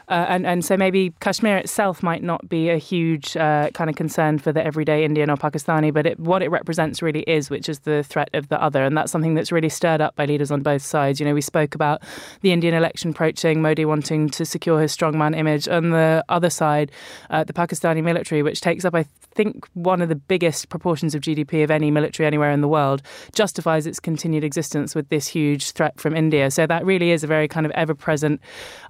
uh, 0.09 0.27
and 0.29 0.47
and 0.47 0.65
so 0.65 0.77
maybe 0.77 1.13
Kashmir 1.21 1.57
itself 1.57 2.03
might 2.03 2.23
not 2.23 2.49
be 2.49 2.69
a 2.69 2.77
huge 2.77 3.37
uh, 3.37 3.71
kind 3.71 3.89
of 3.89 3.97
concern 3.97 4.39
for 4.39 4.53
the 4.53 4.65
everyday 4.65 5.05
Indian 5.05 5.31
or 5.31 5.37
Pakistani, 5.37 5.93
but 5.93 6.07
it, 6.07 6.21
what 6.21 6.43
it 6.43 6.51
represents 6.51 7.03
really 7.03 7.23
is, 7.23 7.51
which 7.51 7.69
is 7.69 7.81
the 7.81 8.03
threat 8.03 8.29
of 8.35 8.49
the 8.49 8.61
other, 8.63 8.83
and 8.85 8.97
that's 8.97 9.11
something 9.11 9.35
that's 9.35 9.51
really 9.51 9.69
stirred 9.69 10.01
up 10.01 10.15
by 10.17 10.27
leaders 10.27 10.51
on 10.51 10.63
both 10.63 10.83
sides. 10.83 11.21
You 11.21 11.27
know, 11.27 11.35
we 11.35 11.41
spoke 11.41 11.75
about 11.75 12.03
the 12.43 12.53
Indian 12.53 12.75
election 12.75 13.11
approaching, 13.11 13.63
Modi 13.63 13.85
wanting 13.85 14.29
to 14.31 14.45
secure 14.45 14.81
his 14.81 14.95
strongman 14.95 15.37
image. 15.37 15.69
On 15.69 15.91
the 15.91 16.25
other 16.29 16.51
side, 16.51 16.93
uh, 17.31 17.45
the 17.45 17.53
Pakistani 17.53 18.03
military, 18.03 18.43
which 18.43 18.61
takes 18.61 18.85
up, 18.85 18.95
I 18.95 19.05
think 19.35 19.67
one 19.75 20.03
of 20.03 20.09
the 20.09 20.15
biggest 20.15 20.69
proportions 20.69 21.15
of 21.15 21.23
GDP 21.23 21.65
of 21.65 21.71
any 21.71 21.91
military 21.91 22.27
anywhere 22.27 22.51
in 22.51 22.61
the 22.61 22.69
world, 22.69 23.03
justifies 23.35 23.87
its 23.87 24.01
continued 24.01 24.45
existence 24.45 24.95
with 24.95 25.09
this 25.09 25.27
huge 25.27 25.73
threat 25.73 25.99
from 25.99 26.15
India. 26.15 26.51
So 26.51 26.67
that 26.67 26.85
really 26.85 27.11
is 27.11 27.25
a 27.25 27.27
very 27.27 27.49
kind 27.49 27.67
of 27.67 27.73
ever 27.73 27.95
present 27.95 28.41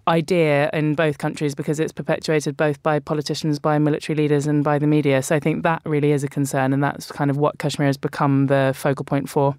idea 0.07 0.71
in 0.73 0.95
both 0.95 1.19
countries 1.19 1.55
because 1.55 1.81
it's 1.81 1.93
perpetuated 1.93 2.57
both 2.57 2.83
by 2.83 2.99
politicians, 2.99 3.59
by 3.59 3.79
military 3.79 4.17
leaders, 4.17 4.47
and 4.47 4.65
by 4.65 4.79
the 4.79 4.87
media. 4.87 5.23
So 5.23 5.37
I 5.37 5.41
think 5.41 5.63
that 5.63 5.83
really 5.85 6.13
is 6.13 6.25
a 6.25 6.29
concern, 6.29 6.73
and 6.73 6.83
that's 6.83 7.11
kind 7.11 7.31
of 7.31 7.37
what 7.37 7.59
Kashmir 7.59 7.87
has 7.87 7.97
become 7.97 8.47
the 8.47 8.73
focal 8.77 9.05
point 9.05 9.29
for. 9.29 9.57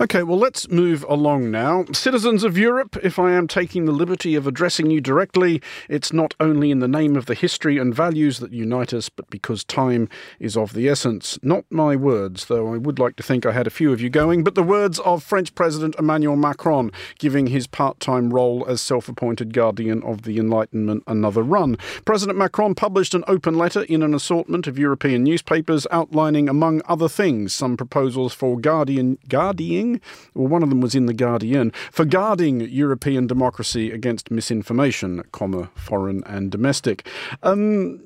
Okay, 0.00 0.22
well, 0.22 0.38
let's 0.38 0.68
move 0.70 1.04
along 1.08 1.50
now. 1.50 1.84
Citizens 1.92 2.44
of 2.44 2.56
Europe, 2.56 2.96
if 3.02 3.18
I 3.18 3.32
am 3.32 3.46
taking 3.46 3.84
the 3.84 3.92
liberty 3.92 4.34
of 4.34 4.46
addressing 4.46 4.90
you 4.90 5.00
directly, 5.00 5.60
it's 5.88 6.12
not 6.12 6.34
only 6.40 6.70
in 6.70 6.78
the 6.80 6.88
name 6.88 7.16
of 7.16 7.26
the 7.26 7.34
history 7.34 7.78
and 7.78 7.94
values 7.94 8.38
that 8.38 8.52
unite 8.52 8.92
us, 8.92 9.08
but 9.08 9.28
because 9.30 9.64
time 9.64 10.08
is 10.40 10.56
of 10.56 10.72
the 10.72 10.88
essence. 10.88 11.38
Not 11.42 11.64
my 11.70 11.96
words, 11.96 12.46
though 12.46 12.72
I 12.72 12.78
would 12.78 12.98
like 12.98 13.16
to 13.16 13.22
think 13.22 13.44
I 13.44 13.52
had 13.52 13.66
a 13.66 13.70
few 13.70 13.92
of 13.92 14.00
you 14.00 14.10
going, 14.10 14.44
but 14.44 14.54
the 14.54 14.62
words 14.62 14.98
of 15.00 15.22
French 15.22 15.54
President 15.54 15.94
Emmanuel 15.98 16.36
Macron 16.36 16.90
giving 17.18 17.48
his 17.48 17.66
part 17.66 18.00
time 18.00 18.32
role 18.32 18.64
as 18.68 18.80
self 18.80 19.08
appointed 19.08 19.52
guardian 19.76 20.02
of 20.04 20.22
the 20.22 20.38
Enlightenment 20.38 21.02
another 21.06 21.42
run. 21.42 21.76
President 22.06 22.38
Macron 22.38 22.74
published 22.74 23.14
an 23.14 23.22
open 23.28 23.58
letter 23.58 23.82
in 23.82 24.02
an 24.02 24.14
assortment 24.14 24.66
of 24.66 24.78
European 24.78 25.22
newspapers 25.22 25.86
outlining, 25.90 26.48
among 26.48 26.80
other 26.88 27.10
things, 27.10 27.52
some 27.52 27.76
proposals 27.76 28.32
for 28.32 28.58
guardian 28.58 29.18
guarding, 29.28 30.00
well, 30.32 30.48
one 30.48 30.62
of 30.62 30.70
them 30.70 30.80
was 30.80 30.94
in 30.94 31.04
the 31.04 31.12
Guardian, 31.12 31.72
for 31.92 32.06
guarding 32.06 32.62
European 32.62 33.26
democracy 33.26 33.90
against 33.90 34.30
misinformation, 34.30 35.22
comma 35.32 35.68
foreign 35.74 36.24
and 36.24 36.50
domestic. 36.50 37.06
Um, 37.42 38.00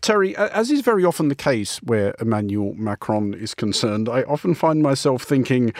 Terry, 0.00 0.36
as 0.36 0.70
is 0.70 0.82
very 0.82 1.04
often 1.04 1.28
the 1.28 1.34
case 1.34 1.78
where 1.78 2.14
Emmanuel 2.20 2.74
Macron 2.74 3.32
is 3.34 3.54
concerned, 3.54 4.08
I 4.08 4.22
often 4.24 4.54
find 4.54 4.82
myself 4.82 5.22
thinking, 5.22 5.72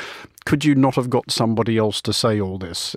could 0.46 0.64
you 0.64 0.74
not 0.74 0.96
have 0.96 1.08
got 1.08 1.30
somebody 1.30 1.78
else 1.78 2.02
to 2.02 2.12
say 2.12 2.40
all 2.40 2.58
this? 2.58 2.94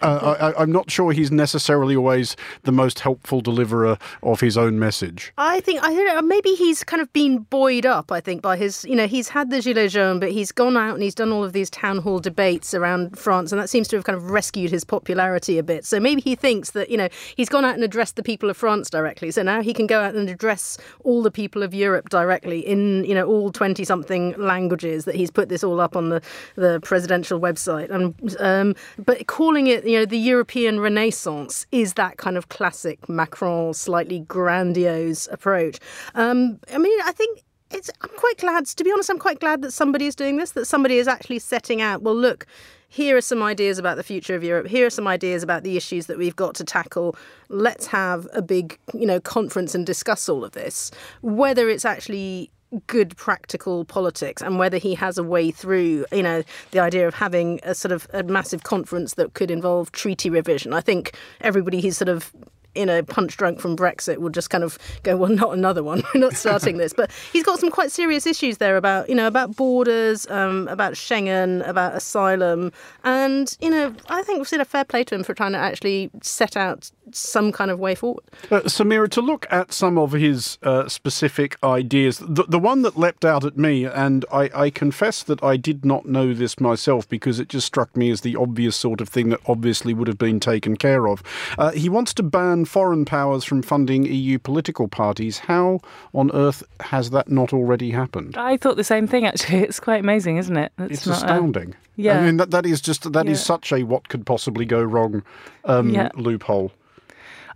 Uh, 0.00 0.52
I, 0.56 0.62
am 0.62 0.72
not 0.72 0.90
sure 0.90 1.12
he's 1.12 1.30
necessarily 1.30 1.94
always 1.94 2.36
the 2.62 2.72
most 2.72 3.00
helpful 3.00 3.40
deliverer 3.40 3.98
of 4.22 4.40
his 4.40 4.56
own 4.56 4.78
message. 4.78 5.32
I 5.36 5.60
think 5.60 5.82
I 5.82 5.94
don't 5.94 6.06
know. 6.06 6.22
Maybe 6.22 6.54
he's 6.54 6.82
kind 6.84 7.02
of 7.02 7.12
been 7.12 7.40
buoyed 7.40 7.84
up. 7.84 8.10
I 8.10 8.20
think 8.20 8.40
by 8.40 8.56
his, 8.56 8.84
you 8.84 8.96
know, 8.96 9.06
he's 9.06 9.28
had 9.28 9.50
the 9.50 9.58
gilets 9.58 9.92
jaunes, 9.92 10.20
but 10.20 10.32
he's 10.32 10.52
gone 10.52 10.76
out 10.76 10.94
and 10.94 11.02
he's 11.02 11.14
done 11.14 11.32
all 11.32 11.44
of 11.44 11.52
these 11.52 11.68
town 11.68 11.98
hall 11.98 12.18
debates 12.18 12.72
around 12.72 13.18
France, 13.18 13.52
and 13.52 13.60
that 13.60 13.68
seems 13.68 13.88
to 13.88 13.96
have 13.96 14.04
kind 14.04 14.16
of 14.16 14.30
rescued 14.30 14.70
his 14.70 14.84
popularity 14.84 15.58
a 15.58 15.62
bit. 15.62 15.84
So 15.84 16.00
maybe 16.00 16.22
he 16.22 16.34
thinks 16.34 16.70
that 16.70 16.90
you 16.90 16.96
know 16.96 17.08
he's 17.36 17.48
gone 17.48 17.64
out 17.64 17.74
and 17.74 17.84
addressed 17.84 18.16
the 18.16 18.22
people 18.22 18.48
of 18.48 18.56
France 18.56 18.88
directly. 18.88 19.30
So 19.30 19.42
now 19.42 19.60
he 19.60 19.74
can 19.74 19.86
go 19.86 20.00
out 20.00 20.14
and 20.14 20.30
address 20.30 20.78
all 21.04 21.22
the 21.22 21.30
people 21.30 21.62
of 21.62 21.74
Europe 21.74 22.08
directly 22.08 22.60
in 22.60 23.04
you 23.04 23.14
know 23.14 23.26
all 23.26 23.52
twenty 23.52 23.84
something 23.84 24.34
languages 24.38 25.04
that 25.04 25.14
he's 25.14 25.30
put 25.30 25.48
this 25.50 25.62
all 25.62 25.80
up 25.80 25.94
on 25.94 26.08
the 26.08 26.22
the 26.54 26.80
presidential 26.86 27.40
website. 27.40 27.90
And 27.90 28.36
um, 28.40 28.74
but 29.04 29.26
calling 29.26 29.66
it, 29.66 29.84
you 29.86 29.98
know, 29.98 30.06
the 30.06 30.18
European 30.18 30.80
Renaissance 30.80 31.66
is 31.72 31.94
that 31.94 32.16
kind 32.16 32.36
of 32.36 32.48
classic 32.48 33.08
Macron, 33.08 33.74
slightly 33.74 34.20
grandiose 34.20 35.26
approach. 35.30 35.78
Um, 36.14 36.58
I 36.72 36.78
mean, 36.78 36.98
I 37.04 37.12
think 37.12 37.42
it's. 37.70 37.90
I'm 38.00 38.16
quite 38.16 38.38
glad. 38.38 38.66
To 38.66 38.84
be 38.84 38.92
honest, 38.92 39.10
I'm 39.10 39.18
quite 39.18 39.40
glad 39.40 39.62
that 39.62 39.72
somebody 39.72 40.06
is 40.06 40.14
doing 40.14 40.36
this. 40.36 40.52
That 40.52 40.66
somebody 40.66 40.98
is 40.98 41.08
actually 41.08 41.40
setting 41.40 41.82
out. 41.82 42.02
Well, 42.02 42.16
look. 42.16 42.46
Here 42.88 43.16
are 43.16 43.20
some 43.20 43.42
ideas 43.42 43.78
about 43.78 43.96
the 43.96 44.04
future 44.04 44.36
of 44.36 44.44
Europe. 44.44 44.68
Here 44.68 44.86
are 44.86 44.90
some 44.90 45.08
ideas 45.08 45.42
about 45.42 45.64
the 45.64 45.76
issues 45.76 46.06
that 46.06 46.18
we've 46.18 46.36
got 46.36 46.54
to 46.54 46.64
tackle. 46.64 47.16
Let's 47.48 47.86
have 47.88 48.28
a 48.32 48.40
big, 48.40 48.78
you 48.94 49.06
know, 49.06 49.20
conference 49.20 49.74
and 49.74 49.84
discuss 49.84 50.28
all 50.28 50.44
of 50.44 50.52
this. 50.52 50.92
Whether 51.20 51.68
it's 51.68 51.84
actually 51.84 52.48
good 52.86 53.16
practical 53.16 53.84
politics 53.84 54.42
and 54.42 54.58
whether 54.58 54.76
he 54.76 54.94
has 54.94 55.18
a 55.18 55.22
way 55.22 55.50
through 55.50 56.04
you 56.10 56.22
know 56.22 56.42
the 56.72 56.80
idea 56.80 57.06
of 57.06 57.14
having 57.14 57.60
a 57.62 57.74
sort 57.74 57.92
of 57.92 58.08
a 58.12 58.22
massive 58.24 58.64
conference 58.64 59.14
that 59.14 59.34
could 59.34 59.50
involve 59.50 59.92
treaty 59.92 60.28
revision. 60.28 60.72
I 60.72 60.80
think 60.80 61.16
everybody 61.40 61.80
he's 61.80 61.96
sort 61.96 62.08
of 62.08 62.32
you 62.76 62.86
know, 62.86 63.02
punch 63.02 63.36
drunk 63.36 63.60
from 63.60 63.76
Brexit 63.76 64.18
will 64.18 64.30
just 64.30 64.50
kind 64.50 64.64
of 64.64 64.78
go, 65.02 65.16
well, 65.16 65.30
not 65.30 65.52
another 65.52 65.82
one. 65.82 66.02
We're 66.14 66.20
not 66.20 66.34
starting 66.34 66.76
this. 66.76 66.92
But 66.92 67.10
he's 67.32 67.42
got 67.42 67.58
some 67.58 67.70
quite 67.70 67.90
serious 67.90 68.26
issues 68.26 68.58
there 68.58 68.76
about, 68.76 69.08
you 69.08 69.14
know, 69.14 69.26
about 69.26 69.56
borders, 69.56 70.26
um, 70.30 70.68
about 70.68 70.94
Schengen, 70.94 71.66
about 71.68 71.94
asylum. 71.94 72.72
And, 73.04 73.56
you 73.60 73.70
know, 73.70 73.94
I 74.08 74.22
think 74.22 74.38
we've 74.38 74.48
seen 74.48 74.60
a 74.60 74.64
fair 74.64 74.84
play 74.84 75.04
to 75.04 75.14
him 75.14 75.24
for 75.24 75.34
trying 75.34 75.52
to 75.52 75.58
actually 75.58 76.10
set 76.22 76.56
out 76.56 76.90
some 77.12 77.52
kind 77.52 77.70
of 77.70 77.78
way 77.78 77.94
forward. 77.94 78.24
Uh, 78.50 78.60
Samira, 78.62 79.08
to 79.10 79.20
look 79.20 79.46
at 79.50 79.72
some 79.72 79.96
of 79.98 80.12
his 80.12 80.58
uh, 80.62 80.88
specific 80.88 81.56
ideas, 81.62 82.18
the, 82.18 82.44
the 82.44 82.58
one 82.58 82.82
that 82.82 82.98
leapt 82.98 83.24
out 83.24 83.44
at 83.44 83.56
me, 83.56 83.84
and 83.84 84.24
I, 84.32 84.50
I 84.54 84.70
confess 84.70 85.22
that 85.24 85.42
I 85.42 85.56
did 85.56 85.84
not 85.84 86.06
know 86.06 86.34
this 86.34 86.60
myself 86.60 87.08
because 87.08 87.38
it 87.38 87.48
just 87.48 87.66
struck 87.66 87.96
me 87.96 88.10
as 88.10 88.22
the 88.22 88.36
obvious 88.36 88.76
sort 88.76 89.00
of 89.00 89.08
thing 89.08 89.30
that 89.30 89.40
obviously 89.46 89.94
would 89.94 90.08
have 90.08 90.18
been 90.18 90.40
taken 90.40 90.76
care 90.76 91.06
of. 91.06 91.22
Uh, 91.58 91.70
he 91.70 91.88
wants 91.88 92.12
to 92.14 92.22
ban 92.22 92.64
foreign 92.66 93.04
powers 93.04 93.44
from 93.44 93.62
funding 93.62 94.04
EU 94.04 94.38
political 94.38 94.88
parties. 94.88 95.38
How 95.38 95.80
on 96.14 96.30
earth 96.32 96.62
has 96.80 97.10
that 97.10 97.30
not 97.30 97.52
already 97.52 97.90
happened? 97.90 98.36
I 98.36 98.56
thought 98.56 98.76
the 98.76 98.84
same 98.84 99.06
thing, 99.06 99.24
actually. 99.24 99.60
It's 99.66 99.80
quite 99.80 100.00
amazing, 100.00 100.36
isn't 100.36 100.56
it? 100.56 100.72
it's 100.78 101.06
astounding. 101.06 101.72
A, 101.72 101.76
yeah. 101.96 102.18
I 102.18 102.24
mean, 102.24 102.36
that, 102.36 102.50
that 102.50 102.66
is 102.66 102.80
just, 102.80 103.10
that 103.12 103.26
yeah. 103.26 103.32
is 103.32 103.44
such 103.44 103.72
a 103.72 103.82
what 103.84 104.08
could 104.08 104.26
possibly 104.26 104.64
go 104.64 104.82
wrong 104.82 105.22
um, 105.64 105.90
yeah. 105.90 106.10
loophole. 106.14 106.72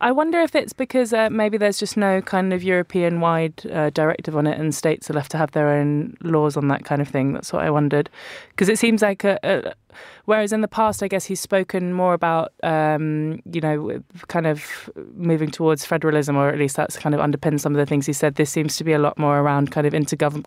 I 0.02 0.12
wonder 0.12 0.40
if 0.40 0.54
it's 0.54 0.72
because 0.72 1.12
uh, 1.12 1.28
maybe 1.30 1.58
there's 1.58 1.78
just 1.78 1.96
no 1.96 2.22
kind 2.22 2.54
of 2.54 2.62
European 2.62 3.20
wide 3.20 3.66
uh, 3.70 3.90
directive 3.90 4.34
on 4.34 4.46
it 4.46 4.58
and 4.58 4.74
states 4.74 5.10
are 5.10 5.14
left 5.14 5.30
to 5.32 5.38
have 5.38 5.50
their 5.50 5.68
own 5.68 6.16
laws 6.22 6.56
on 6.56 6.68
that 6.68 6.84
kind 6.84 7.02
of 7.02 7.08
thing. 7.08 7.34
That's 7.34 7.52
what 7.52 7.62
I 7.62 7.70
wondered. 7.70 8.08
Because 8.48 8.70
it 8.70 8.78
seems 8.78 9.02
like, 9.02 9.24
a, 9.24 9.38
a, 9.42 9.74
whereas 10.24 10.54
in 10.54 10.62
the 10.62 10.68
past, 10.68 11.02
I 11.02 11.08
guess 11.08 11.26
he's 11.26 11.40
spoken 11.40 11.92
more 11.92 12.14
about, 12.14 12.52
um, 12.62 13.42
you 13.52 13.60
know, 13.60 14.02
kind 14.28 14.46
of 14.46 14.88
moving 15.14 15.50
towards 15.50 15.84
federalism, 15.84 16.34
or 16.34 16.48
at 16.48 16.58
least 16.58 16.76
that's 16.76 16.96
kind 16.96 17.14
of 17.14 17.20
underpinned 17.20 17.60
some 17.60 17.74
of 17.74 17.78
the 17.78 17.86
things 17.86 18.06
he 18.06 18.14
said. 18.14 18.36
This 18.36 18.50
seems 18.50 18.78
to 18.78 18.84
be 18.84 18.94
a 18.94 18.98
lot 18.98 19.18
more 19.18 19.40
around 19.40 19.70
kind 19.70 19.86
of 19.86 19.92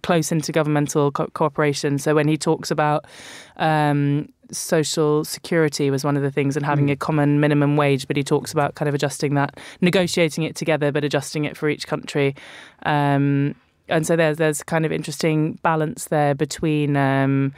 close 0.01 0.29
intergovernmental 0.29 1.13
co- 1.13 1.29
cooperation. 1.33 1.99
So 1.99 2.15
when 2.15 2.27
he 2.27 2.37
talks 2.37 2.71
about, 2.71 3.05
um, 3.57 4.29
social 4.51 5.23
security 5.23 5.89
was 5.89 6.03
one 6.03 6.17
of 6.17 6.23
the 6.23 6.31
things 6.31 6.55
and 6.55 6.65
having 6.65 6.87
mm. 6.87 6.91
a 6.91 6.95
common 6.95 7.39
minimum 7.39 7.77
wage, 7.77 8.07
but 8.07 8.17
he 8.17 8.23
talks 8.23 8.51
about 8.51 8.75
kind 8.75 8.89
of 8.89 8.95
adjusting 8.95 9.35
that, 9.35 9.59
negotiating 9.81 10.43
it 10.43 10.55
together, 10.55 10.91
but 10.91 11.03
adjusting 11.03 11.45
it 11.45 11.57
for 11.57 11.69
each 11.69 11.87
country. 11.87 12.35
Um, 12.85 13.55
and 13.89 14.07
so 14.07 14.15
there's 14.15 14.37
there's 14.37 14.63
kind 14.63 14.85
of 14.85 14.91
interesting 14.91 15.59
balance 15.61 16.05
there 16.05 16.33
between 16.33 16.95
um, 16.95 17.53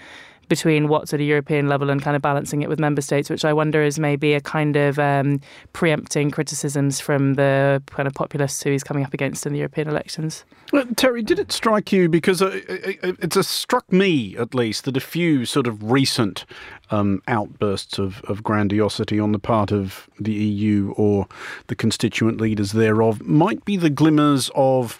between 0.48 0.88
what's 0.88 1.14
at 1.14 1.20
a 1.20 1.24
European 1.24 1.68
level 1.68 1.90
and 1.90 2.02
kind 2.02 2.16
of 2.16 2.22
balancing 2.22 2.62
it 2.62 2.70
with 2.70 2.80
member 2.80 3.02
states, 3.02 3.30
which 3.30 3.46
I 3.46 3.54
wonder 3.54 3.82
is 3.82 4.00
maybe 4.00 4.34
a 4.34 4.42
kind 4.42 4.76
of 4.76 5.00
um, 5.00 5.42
preempting 5.74 6.32
criticisms 6.32 7.00
from 7.00 7.36
the 7.36 7.82
kind 7.88 8.08
of 8.08 8.14
populists 8.14 8.64
who 8.64 8.72
he's 8.72 8.84
coming 8.84 9.04
up 9.04 9.14
against 9.14 9.46
in 9.46 9.54
the 9.54 9.60
European 9.60 9.88
elections. 9.88 10.46
Well, 10.72 10.86
Terry, 10.96 11.22
did 11.22 11.40
it 11.40 11.52
strike 11.52 11.92
you? 11.92 12.10
Because 12.10 12.42
uh, 12.42 12.62
it, 12.68 13.36
it, 13.36 13.46
struck 13.46 13.92
me, 13.92 14.36
at 14.38 14.56
least, 14.56 14.86
that 14.86 14.98
a 14.98 15.02
few 15.02 15.46
sort 15.46 15.68
of 15.68 15.92
recent 15.92 16.46
um, 16.92 17.22
outbursts 17.28 18.00
of, 18.00 18.22
of 18.24 18.44
grandiosity 18.44 19.20
on 19.20 19.32
the 19.32 19.40
part 19.40 19.72
of 19.72 20.10
the 20.20 20.34
EU 20.34 20.94
or 20.98 21.28
the 21.68 21.76
constituent 21.76 22.42
leaders 22.42 22.72
thereof 22.72 23.22
might 23.22 23.64
be 23.66 23.78
the 23.78 23.90
glimmers 23.90 24.50
of 24.56 25.00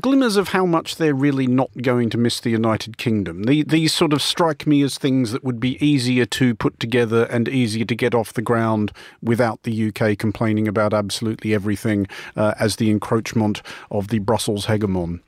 glimmers 0.00 0.36
of 0.36 0.48
how 0.48 0.66
much 0.66 0.96
they're 0.96 1.14
really 1.14 1.46
not 1.46 1.70
going 1.82 2.10
to 2.10 2.18
miss 2.18 2.40
the 2.40 2.50
United 2.50 2.98
Kingdom. 2.98 3.44
The, 3.44 3.62
these 3.62 3.94
sort 3.94 4.12
of 4.12 4.22
strike 4.22 4.66
me 4.66 4.82
as 4.82 4.98
things 4.98 5.32
that 5.32 5.44
would 5.44 5.60
be 5.60 5.82
easier 5.84 6.26
to 6.26 6.54
put 6.54 6.78
together 6.80 7.24
and 7.24 7.48
easier 7.48 7.84
to 7.84 7.94
get 7.94 8.14
off 8.14 8.32
the 8.32 8.42
ground 8.42 8.92
without 9.22 9.62
the 9.62 9.88
UK 9.88 10.18
complaining 10.18 10.68
about 10.68 10.92
absolutely 10.92 11.54
everything 11.54 12.06
uh, 12.36 12.54
as 12.58 12.76
the 12.76 12.90
encroachment 12.90 13.62
of 13.90 14.08
the 14.08 14.18
Brussels 14.18 14.66
hegemon. 14.66 15.20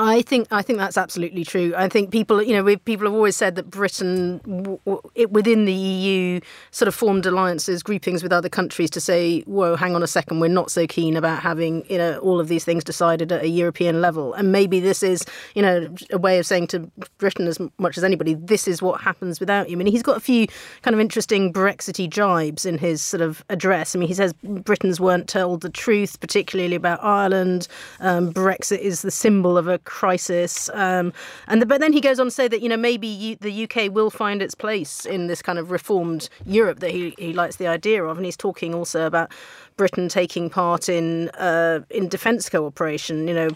I 0.00 0.22
think 0.22 0.46
I 0.52 0.62
think 0.62 0.78
that's 0.78 0.96
absolutely 0.96 1.44
true. 1.44 1.74
I 1.76 1.88
think 1.88 2.12
people, 2.12 2.40
you 2.40 2.52
know, 2.52 2.76
people 2.76 3.08
have 3.08 3.14
always 3.14 3.34
said 3.36 3.56
that 3.56 3.68
Britain, 3.68 4.38
w- 4.46 4.78
w- 4.86 5.28
within 5.28 5.64
the 5.64 5.72
EU, 5.72 6.38
sort 6.70 6.86
of 6.86 6.94
formed 6.94 7.26
alliances, 7.26 7.82
groupings 7.82 8.22
with 8.22 8.32
other 8.32 8.48
countries 8.48 8.90
to 8.90 9.00
say, 9.00 9.40
"Whoa, 9.40 9.74
hang 9.74 9.96
on 9.96 10.04
a 10.04 10.06
second, 10.06 10.38
we're 10.38 10.46
not 10.46 10.70
so 10.70 10.86
keen 10.86 11.16
about 11.16 11.42
having, 11.42 11.84
you 11.90 11.98
know, 11.98 12.18
all 12.18 12.38
of 12.38 12.46
these 12.46 12.64
things 12.64 12.84
decided 12.84 13.32
at 13.32 13.42
a 13.42 13.48
European 13.48 14.00
level." 14.00 14.34
And 14.34 14.52
maybe 14.52 14.78
this 14.78 15.02
is, 15.02 15.24
you 15.56 15.62
know, 15.62 15.88
a 16.12 16.18
way 16.18 16.38
of 16.38 16.46
saying 16.46 16.68
to 16.68 16.88
Britain 17.18 17.48
as 17.48 17.58
much 17.80 17.98
as 17.98 18.04
anybody, 18.04 18.34
"This 18.34 18.68
is 18.68 18.80
what 18.80 19.00
happens 19.00 19.40
without 19.40 19.68
you." 19.68 19.76
I 19.76 19.78
mean, 19.78 19.88
he's 19.88 20.04
got 20.04 20.16
a 20.16 20.20
few 20.20 20.46
kind 20.82 20.94
of 20.94 21.00
interesting 21.00 21.50
Brexity 21.50 22.06
jibes 22.06 22.64
in 22.64 22.78
his 22.78 23.02
sort 23.02 23.20
of 23.20 23.44
address. 23.50 23.96
I 23.96 23.98
mean, 23.98 24.06
he 24.06 24.14
says 24.14 24.32
Britons 24.44 25.00
weren't 25.00 25.26
told 25.26 25.62
the 25.62 25.70
truth, 25.70 26.20
particularly 26.20 26.76
about 26.76 27.02
Ireland. 27.02 27.66
Um, 27.98 28.32
Brexit 28.32 28.78
is 28.78 29.02
the 29.02 29.10
symbol 29.10 29.58
of 29.58 29.66
a 29.66 29.80
crisis. 29.88 30.68
Um, 30.74 31.12
and 31.48 31.62
the, 31.62 31.66
but 31.66 31.80
then 31.80 31.92
he 31.92 32.00
goes 32.00 32.20
on 32.20 32.26
to 32.26 32.30
say 32.30 32.46
that 32.46 32.60
you 32.62 32.68
know 32.68 32.76
maybe 32.76 33.08
you, 33.08 33.36
the 33.36 33.64
UK 33.64 33.92
will 33.92 34.10
find 34.10 34.42
its 34.42 34.54
place 34.54 35.06
in 35.06 35.26
this 35.26 35.42
kind 35.42 35.58
of 35.58 35.70
reformed 35.70 36.28
Europe 36.44 36.80
that 36.80 36.90
he 36.90 37.14
he 37.18 37.32
likes 37.32 37.56
the 37.56 37.66
idea 37.66 38.04
of, 38.04 38.18
and 38.18 38.24
he's 38.24 38.36
talking 38.36 38.74
also 38.74 39.06
about 39.06 39.32
Britain 39.76 40.08
taking 40.08 40.50
part 40.50 40.90
in 40.90 41.30
uh, 41.30 41.80
in 41.88 42.08
defence 42.08 42.50
cooperation. 42.50 43.26
You 43.26 43.34
know, 43.34 43.48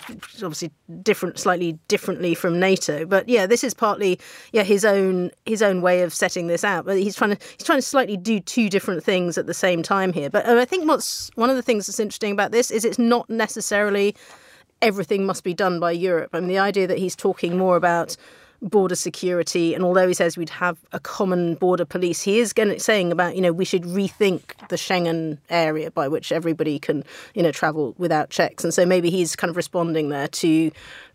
obviously 0.43 0.71
different, 1.03 1.39
slightly 1.39 1.79
differently 1.89 2.35
from 2.35 2.59
NATO. 2.59 3.05
But 3.05 3.29
yeah, 3.29 3.47
this 3.47 3.63
is 3.63 3.75
partly 3.75 4.19
yeah 4.53 4.63
his 4.63 4.87
own 4.87 5.31
his 5.45 5.61
own 5.61 5.83
way 5.83 6.03
of 6.03 6.15
setting 6.15 6.47
this 6.47 6.65
out. 6.65 6.87
But 6.87 6.97
he's 6.97 7.15
trying 7.15 7.37
to 7.37 7.47
he's 7.59 7.67
trying 7.67 7.79
to 7.79 7.87
slightly 7.87 8.17
do 8.17 8.41
two 8.41 8.71
different 8.71 9.05
things 9.05 9.37
at 9.37 9.47
the 9.47 9.55
same 9.55 9.83
time 9.83 10.15
here. 10.15 10.31
But 10.31 10.49
uh, 10.49 10.59
I 10.59 10.65
think 10.65 10.89
what's 10.89 11.31
one 11.35 11.51
of 11.51 11.57
the 11.57 11.63
things 11.63 11.87
that's 11.87 12.01
interesting 12.01 12.33
about 12.33 12.53
this 12.53 12.71
is 12.71 12.87
it's 12.87 12.99
not 12.99 13.29
necessarily 13.29 14.17
everything 14.83 15.25
must 15.25 15.45
be 15.45 15.55
done 15.55 15.81
by 15.81 15.93
Europe. 15.93 16.31
I 16.33 16.41
mean, 16.41 16.49
the 16.49 16.59
idea 16.59 16.87
that 16.87 16.99
he's 16.99 17.17
talking 17.17 17.57
more 17.57 17.77
about 17.77 18.17
border 18.63 18.95
security. 18.95 19.75
And 19.75 19.85
although 19.85 20.07
he 20.07 20.15
says 20.15 20.37
we'd 20.37 20.51
have 20.51 20.79
a 20.93 21.01
common 21.01 21.57
border 21.57 21.85
police, 21.85 22.23
he 22.23 22.39
is 22.39 22.53
going 22.53 22.79
saying 22.79 23.11
about 23.11 23.35
you 23.35 23.43
know 23.43 23.53
we 23.53 23.65
should 23.65 23.83
rethink 23.83 24.57
the 24.69 24.77
Schengen 24.77 25.39
area 25.51 25.91
by 25.91 26.09
which 26.09 26.31
everybody 26.31 26.79
can 26.79 27.05
you 27.35 27.43
know 27.43 27.53
travel 27.53 27.95
without 27.99 28.31
checks. 28.31 28.63
And 28.65 28.73
so 28.73 28.87
maybe 28.87 29.11
he's 29.11 29.35
kind 29.37 29.51
of 29.51 29.57
responding 29.57 30.11
there 30.11 30.29
to 30.29 30.71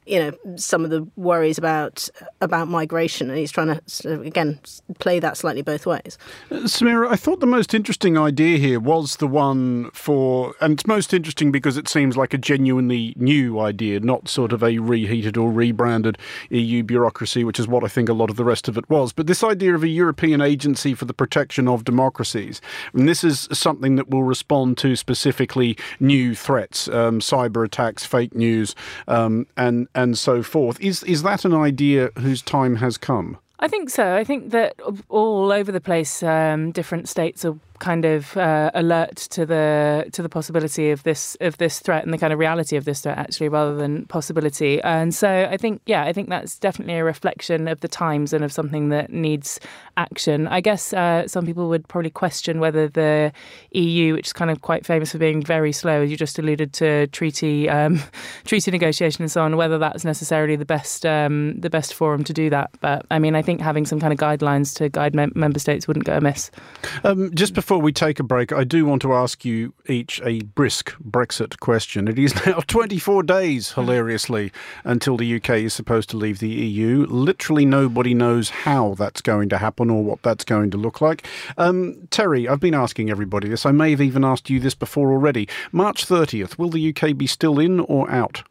you 0.08 0.20
know 0.20 0.56
some 0.56 0.84
of 0.84 0.90
the 0.90 1.08
worries 1.16 1.58
about 1.58 2.10
about 2.42 2.68
migration, 2.68 3.30
and 3.30 3.38
he's 3.38 3.52
trying 3.52 3.68
to 3.68 3.82
sort 3.88 4.16
of, 4.16 4.26
again 4.26 4.60
play 5.00 5.20
that 5.20 5.38
slightly 5.38 5.62
both 5.62 5.86
ways. 5.86 6.18
Uh, 6.50 6.56
Samira, 6.62 7.10
I 7.10 7.16
thought 7.16 7.40
the 7.40 7.46
most 7.46 7.74
interesting 7.74 8.18
idea 8.18 8.58
here 8.58 8.80
was 8.80 9.18
the 9.18 9.28
one 9.28 9.92
for, 9.92 10.54
and 10.62 10.74
it's 10.74 10.88
most 10.88 11.14
interesting 11.14 11.52
because 11.52 11.78
it 11.78 11.88
seems 11.88 12.16
like 12.16 12.34
a 12.34 12.38
genuinely 12.38 13.14
new 13.18 13.60
idea, 13.60 14.00
not 14.00 14.28
sort 14.30 14.54
of 14.54 14.64
a 14.64 14.80
reheated 14.80 15.38
or 15.38 15.52
rebranded 15.52 16.18
EU 16.50 16.84
bureaucracy, 16.84 17.44
which 17.44 17.60
is 17.60 17.68
what 17.68 17.84
I 17.84 17.88
think 17.88 18.10
a 18.10 18.14
lot 18.14 18.30
of 18.30 18.38
the 18.38 18.46
rest 18.46 18.68
of 18.68 18.78
it 18.78 18.90
was. 18.90 19.14
But 19.14 19.28
this 19.28 19.44
idea 19.44 19.76
of 19.76 19.84
a 19.84 19.88
European 19.88 20.42
agency 20.42 20.94
for 20.94 21.06
the 21.06 21.14
protection 21.14 21.68
of 21.68 21.84
democracies, 21.84 22.62
and 22.94 23.08
this 23.08 23.24
is 23.24 23.48
something 23.52 23.96
that 23.96 24.10
will 24.10 24.24
respond 24.24 24.78
to 24.80 24.96
specifically 24.96 25.78
new 26.00 26.36
threats, 26.36 26.88
um, 26.88 27.20
cyber 27.20 27.66
attacks, 27.66 28.06
fake 28.06 28.36
news, 28.36 28.76
um, 29.08 29.48
and 29.58 29.88
and 29.98 30.18
so 30.18 30.42
forth. 30.44 30.80
Is 30.80 31.04
is 31.04 31.24
that 31.24 31.44
an 31.44 31.54
idea 31.54 32.12
whose 32.20 32.42
time 32.42 32.78
has 32.78 32.98
come? 32.98 33.38
I 33.60 33.68
think 33.68 33.90
so. 33.90 34.16
I 34.16 34.24
think 34.24 34.52
that 34.52 34.76
all 35.10 35.52
over 35.52 35.72
the 35.72 35.82
place, 35.82 36.22
um, 36.22 36.72
different 36.72 37.10
states 37.10 37.44
are 37.44 37.58
kind 37.80 38.06
of 38.06 38.36
uh, 38.38 38.72
alert 38.74 39.16
to 39.16 39.46
the 39.46 40.10
to 40.12 40.22
the 40.22 40.30
possibility 40.30 40.92
of 40.92 41.04
this 41.04 41.38
of 41.42 41.58
this 41.58 41.80
threat 41.80 42.04
and 42.04 42.14
the 42.14 42.18
kind 42.18 42.34
of 42.34 42.40
reality 42.40 42.76
of 42.76 42.86
this 42.86 43.02
threat 43.02 43.18
actually 43.18 43.50
rather 43.50 43.76
than 43.76 44.06
possibility. 44.06 44.82
And 44.82 45.14
so 45.14 45.48
I 45.50 45.58
think 45.58 45.82
yeah 45.86 46.04
I 46.04 46.14
think 46.14 46.30
that's 46.30 46.58
definitely 46.58 46.96
a 46.96 47.04
reflection 47.04 47.68
of 47.68 47.82
the 47.82 47.88
times 47.88 48.34
and 48.34 48.44
of 48.44 48.52
something 48.52 48.90
that 48.90 49.12
needs 49.12 49.60
action. 49.96 50.48
I 50.48 50.62
guess 50.62 50.94
uh, 50.94 51.28
some 51.28 51.46
people 51.46 51.70
would 51.70 51.88
probably 51.88 52.10
question 52.10 52.60
whether 52.60 52.88
the 52.88 53.32
EU 53.72 54.14
which 54.14 54.28
is 54.28 54.34
kind 54.34 54.50
of 54.52 54.62
quite 54.62 54.86
famous 54.86 55.12
for 55.12 55.18
being 55.18 55.42
very 55.42 55.72
slow 55.72 56.02
as 56.02 56.12
you 56.12 56.18
just 56.18 56.40
alluded 56.40 56.74
to 56.74 57.08
treaty 57.08 57.70
um, 57.70 58.02
treaty 58.46 58.72
negotiation 58.72 59.24
and 59.24 59.32
so 59.32 59.42
on 59.44 59.56
whether 59.58 59.78
that's 59.78 60.04
necessarily 60.04 60.56
the 60.56 60.66
best 60.66 61.06
um, 61.06 61.60
the 61.60 61.70
best 61.70 61.94
forum 61.94 62.24
to 62.24 62.34
do 62.34 62.50
that. 62.50 62.72
But 62.82 63.06
I 63.12 63.20
mean 63.20 63.36
I 63.36 63.42
think 63.42 63.62
having 63.62 63.86
some 63.86 64.00
kind 64.00 64.14
of 64.14 64.20
guidelines 64.20 64.76
to 64.78 64.90
guide 64.90 65.14
mem- 65.14 65.34
member 65.36 65.60
states 65.60 65.88
wouldn't 65.88 66.06
go 66.06 66.18
amiss. 66.18 66.50
Um, 67.04 67.34
just 67.36 67.54
before 67.54 67.67
before 67.68 67.82
we 67.82 67.92
take 67.92 68.18
a 68.18 68.24
break, 68.24 68.54
I 68.54 68.64
do 68.64 68.86
want 68.86 69.02
to 69.02 69.12
ask 69.12 69.44
you 69.44 69.74
each 69.88 70.22
a 70.24 70.40
brisk 70.40 70.94
Brexit 71.04 71.60
question. 71.60 72.08
It 72.08 72.18
is 72.18 72.34
now 72.46 72.60
24 72.68 73.24
days, 73.24 73.74
hilariously, 73.74 74.54
until 74.86 75.18
the 75.18 75.36
UK 75.36 75.50
is 75.50 75.74
supposed 75.74 76.10
to 76.12 76.18
leave 76.18 76.40
the 76.40 76.48
EU. 76.48 77.06
Literally 77.10 77.66
nobody 77.66 78.14
knows 78.14 78.50
how 78.50 78.94
that's 78.94 79.20
going 79.20 79.50
to 79.50 79.58
happen 79.58 79.90
or 79.90 80.02
what 80.02 80.24
that's 80.24 80.46
going 80.46 80.72
to 80.72 80.78
look 80.78 81.02
like. 81.02 81.28
Um, 81.58 82.08
Terry, 82.10 82.48
I've 82.48 82.62
been 82.62 82.74
asking 82.74 83.10
everybody 83.10 83.50
this. 83.50 83.66
I 83.66 83.74
may 83.74 83.92
have 83.92 84.00
even 84.00 84.24
asked 84.24 84.50
you 84.50 84.62
this 84.62 84.74
before 84.74 85.12
already. 85.12 85.50
March 85.74 86.06
30th, 86.06 86.58
will 86.58 86.70
the 86.70 86.96
UK 86.96 87.18
be 87.18 87.28
still 87.28 87.60
in 87.60 87.82
or 87.82 88.10
out? 88.10 88.44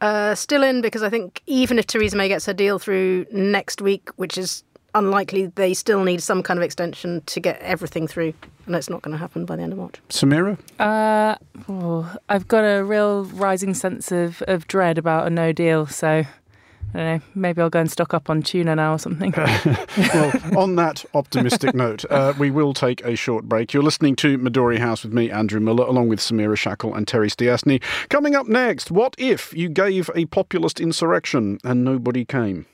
Uh, 0.00 0.34
still 0.34 0.62
in 0.62 0.80
because 0.80 1.02
I 1.02 1.10
think 1.10 1.42
even 1.44 1.78
if 1.78 1.86
Theresa 1.86 2.16
May 2.16 2.28
gets 2.28 2.46
her 2.46 2.54
deal 2.54 2.78
through 2.78 3.26
next 3.32 3.82
week, 3.82 4.08
which 4.16 4.38
is 4.38 4.64
unlikely 4.94 5.46
they 5.46 5.74
still 5.74 6.04
need 6.04 6.22
some 6.22 6.42
kind 6.42 6.58
of 6.58 6.64
extension 6.64 7.22
to 7.26 7.40
get 7.40 7.60
everything 7.60 8.06
through, 8.06 8.34
and 8.66 8.74
it's 8.74 8.90
not 8.90 9.02
going 9.02 9.12
to 9.12 9.18
happen 9.18 9.44
by 9.44 9.56
the 9.56 9.62
end 9.62 9.72
of 9.72 9.78
March. 9.78 10.00
Samira? 10.08 10.58
Uh, 10.78 11.36
oh, 11.68 12.14
I've 12.28 12.48
got 12.48 12.62
a 12.62 12.82
real 12.84 13.24
rising 13.24 13.74
sense 13.74 14.12
of, 14.12 14.42
of 14.48 14.66
dread 14.66 14.98
about 14.98 15.26
a 15.26 15.30
no 15.30 15.52
deal, 15.52 15.86
so. 15.86 16.24
I 16.92 16.98
don't 16.98 17.06
know. 17.06 17.24
Maybe 17.36 17.62
I'll 17.62 17.70
go 17.70 17.78
and 17.78 17.88
stock 17.88 18.14
up 18.14 18.28
on 18.28 18.42
tuna 18.42 18.74
now 18.74 18.94
or 18.94 18.98
something. 18.98 19.32
well, 19.36 20.58
on 20.58 20.74
that 20.74 21.04
optimistic 21.14 21.72
note, 21.72 22.04
uh, 22.10 22.32
we 22.36 22.50
will 22.50 22.74
take 22.74 23.04
a 23.04 23.14
short 23.14 23.44
break. 23.44 23.72
You're 23.72 23.84
listening 23.84 24.16
to 24.16 24.36
Midori 24.38 24.78
House 24.78 25.04
with 25.04 25.12
me, 25.12 25.30
Andrew 25.30 25.60
Mueller, 25.60 25.84
along 25.84 26.08
with 26.08 26.18
Samira 26.18 26.56
Shackle 26.56 26.92
and 26.92 27.06
Terry 27.06 27.28
Stiastny. 27.28 27.80
Coming 28.08 28.34
up 28.34 28.48
next, 28.48 28.90
what 28.90 29.14
if 29.18 29.54
you 29.54 29.68
gave 29.68 30.10
a 30.16 30.24
populist 30.26 30.80
insurrection 30.80 31.58
and 31.62 31.84
nobody 31.84 32.24
came? 32.24 32.66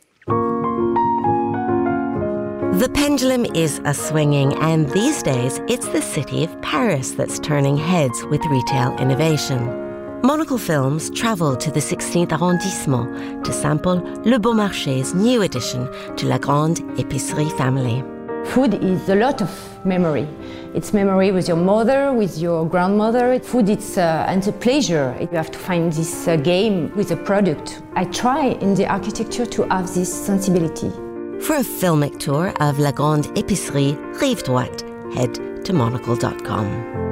The 2.77 2.91
pendulum 2.91 3.47
is 3.55 3.81
a 3.87 3.95
swinging, 3.95 4.53
and 4.61 4.91
these 4.91 5.23
days 5.23 5.63
it's 5.67 5.89
the 5.89 6.03
city 6.03 6.45
of 6.45 6.61
Paris 6.61 7.13
that's 7.13 7.39
turning 7.39 7.79
heads 7.79 8.23
with 8.25 8.45
retail 8.45 8.95
innovation. 8.99 10.21
Monocle 10.21 10.59
Films 10.59 11.09
travelled 11.09 11.59
to 11.61 11.71
the 11.71 11.81
16th 11.81 12.33
arrondissement 12.33 13.43
to 13.47 13.53
sample 13.55 14.03
Le 14.27 14.39
Bon 14.39 14.55
Marché's 14.55 15.15
new 15.15 15.41
addition 15.41 15.89
to 16.19 16.27
La 16.27 16.37
Grande 16.37 16.81
Épicerie 16.99 17.51
family. 17.57 18.05
Food 18.51 18.75
is 18.75 19.09
a 19.09 19.15
lot 19.15 19.41
of 19.41 19.51
memory. 19.87 20.29
It's 20.75 20.93
memory 20.93 21.33
with 21.33 21.49
your 21.49 21.57
mother, 21.57 22.13
with 22.13 22.37
your 22.37 22.69
grandmother. 22.69 23.41
Food 23.41 23.71
it's 23.71 23.97
uh, 23.97 24.27
and 24.29 24.47
a 24.47 24.53
pleasure. 24.53 25.17
You 25.19 25.29
have 25.29 25.51
to 25.51 25.59
find 25.59 25.91
this 25.95 26.29
uh, 26.29 26.37
game 26.37 26.95
with 26.95 27.11
a 27.11 27.17
product. 27.17 27.81
I 27.95 28.05
try 28.05 28.49
in 28.61 28.75
the 28.75 28.85
architecture 28.87 29.47
to 29.47 29.63
have 29.69 29.95
this 29.95 30.13
sensibility. 30.13 30.93
For 31.41 31.57
a 31.57 31.61
filmic 31.61 32.19
tour 32.19 32.53
of 32.61 32.79
La 32.79 32.91
Grande 32.91 33.27
Épicerie 33.37 33.97
Rive 34.21 34.43
Droite, 34.43 34.83
head 35.15 35.65
to 35.65 35.73
monocle.com. 35.73 37.06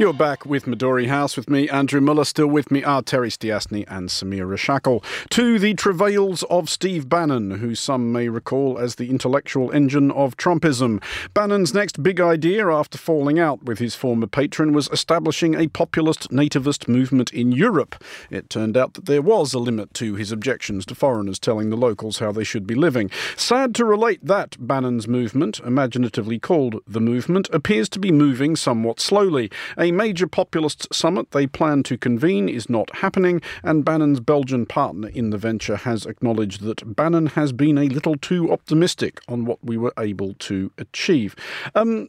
You're 0.00 0.14
back 0.14 0.46
with 0.46 0.64
Midori 0.64 1.08
House 1.08 1.36
with 1.36 1.50
me, 1.50 1.68
Andrew 1.68 2.00
Mueller. 2.00 2.24
Still 2.24 2.46
with 2.46 2.70
me 2.70 2.82
are 2.82 3.02
Terry 3.02 3.28
Stiastny 3.28 3.84
and 3.86 4.08
Samira 4.08 4.56
Shackle. 4.56 5.04
To 5.28 5.58
the 5.58 5.74
travails 5.74 6.42
of 6.44 6.70
Steve 6.70 7.06
Bannon, 7.06 7.50
who 7.50 7.74
some 7.74 8.10
may 8.10 8.30
recall 8.30 8.78
as 8.78 8.94
the 8.94 9.10
intellectual 9.10 9.70
engine 9.72 10.10
of 10.12 10.38
Trumpism. 10.38 11.02
Bannon's 11.34 11.74
next 11.74 12.02
big 12.02 12.18
idea 12.18 12.66
after 12.68 12.96
falling 12.96 13.38
out 13.38 13.64
with 13.64 13.78
his 13.78 13.94
former 13.94 14.26
patron 14.26 14.72
was 14.72 14.88
establishing 14.88 15.54
a 15.54 15.68
populist 15.68 16.30
nativist 16.30 16.88
movement 16.88 17.30
in 17.34 17.52
Europe. 17.52 18.02
It 18.30 18.48
turned 18.48 18.78
out 18.78 18.94
that 18.94 19.04
there 19.04 19.20
was 19.20 19.52
a 19.52 19.58
limit 19.58 19.92
to 19.94 20.14
his 20.14 20.32
objections 20.32 20.86
to 20.86 20.94
foreigners 20.94 21.38
telling 21.38 21.68
the 21.68 21.76
locals 21.76 22.20
how 22.20 22.32
they 22.32 22.42
should 22.42 22.66
be 22.66 22.74
living. 22.74 23.10
Sad 23.36 23.74
to 23.74 23.84
relate 23.84 24.24
that 24.24 24.56
Bannon's 24.58 25.06
movement, 25.06 25.60
imaginatively 25.60 26.38
called 26.38 26.76
the 26.86 27.02
movement, 27.02 27.50
appears 27.52 27.90
to 27.90 27.98
be 27.98 28.10
moving 28.10 28.56
somewhat 28.56 28.98
slowly. 28.98 29.50
A 29.76 29.89
major 29.90 30.26
populist 30.26 30.92
summit 30.92 31.30
they 31.30 31.46
plan 31.46 31.82
to 31.84 31.96
convene 31.96 32.48
is 32.48 32.68
not 32.68 32.94
happening, 32.96 33.40
and 33.62 33.84
Bannon's 33.84 34.20
Belgian 34.20 34.66
partner 34.66 35.08
in 35.08 35.30
the 35.30 35.38
venture 35.38 35.76
has 35.76 36.06
acknowledged 36.06 36.62
that 36.62 36.96
Bannon 36.96 37.26
has 37.26 37.52
been 37.52 37.78
a 37.78 37.88
little 37.88 38.16
too 38.16 38.50
optimistic 38.52 39.20
on 39.28 39.44
what 39.44 39.58
we 39.64 39.76
were 39.76 39.94
able 39.98 40.34
to 40.34 40.70
achieve. 40.78 41.34
Um, 41.74 42.08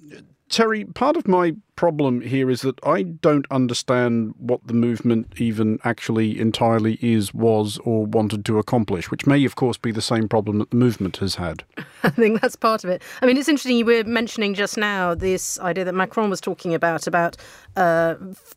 Terry, 0.51 0.83
part 0.83 1.15
of 1.15 1.29
my 1.29 1.55
problem 1.77 2.19
here 2.19 2.49
is 2.49 2.61
that 2.61 2.77
I 2.85 3.03
don't 3.03 3.47
understand 3.49 4.35
what 4.37 4.59
the 4.67 4.73
movement 4.73 5.33
even 5.37 5.79
actually 5.85 6.37
entirely 6.37 6.99
is, 7.01 7.33
was, 7.33 7.79
or 7.85 8.05
wanted 8.05 8.43
to 8.45 8.59
accomplish, 8.59 9.09
which 9.09 9.25
may, 9.25 9.45
of 9.45 9.55
course, 9.55 9.77
be 9.77 9.93
the 9.93 10.01
same 10.01 10.27
problem 10.27 10.59
that 10.59 10.71
the 10.71 10.75
movement 10.75 11.17
has 11.17 11.35
had. 11.35 11.63
I 12.03 12.09
think 12.09 12.41
that's 12.41 12.57
part 12.57 12.83
of 12.83 12.89
it. 12.89 13.01
I 13.21 13.25
mean, 13.25 13.37
it's 13.37 13.47
interesting 13.47 13.77
you 13.77 13.85
were 13.85 14.03
mentioning 14.03 14.53
just 14.53 14.77
now 14.77 15.15
this 15.15 15.57
idea 15.61 15.85
that 15.85 15.95
Macron 15.95 16.29
was 16.29 16.41
talking 16.41 16.73
about, 16.73 17.07
about 17.07 17.37
uh, 17.77 18.15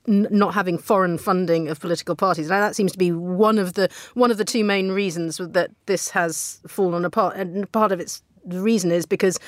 not 0.08 0.52
having 0.52 0.76
foreign 0.76 1.16
funding 1.16 1.68
of 1.68 1.78
political 1.78 2.16
parties. 2.16 2.50
Now, 2.50 2.58
that 2.58 2.74
seems 2.74 2.90
to 2.90 2.98
be 2.98 3.12
one 3.12 3.56
of 3.56 3.74
the 3.74 3.88
one 4.14 4.32
of 4.32 4.36
the 4.36 4.44
two 4.44 4.64
main 4.64 4.90
reasons 4.90 5.36
that 5.36 5.70
this 5.86 6.10
has 6.10 6.60
fallen 6.66 7.04
apart. 7.04 7.36
And 7.36 7.70
part 7.70 7.92
of 7.92 8.00
its 8.00 8.20
the 8.44 8.60
reason 8.60 8.92
is 8.92 9.06
because 9.06 9.38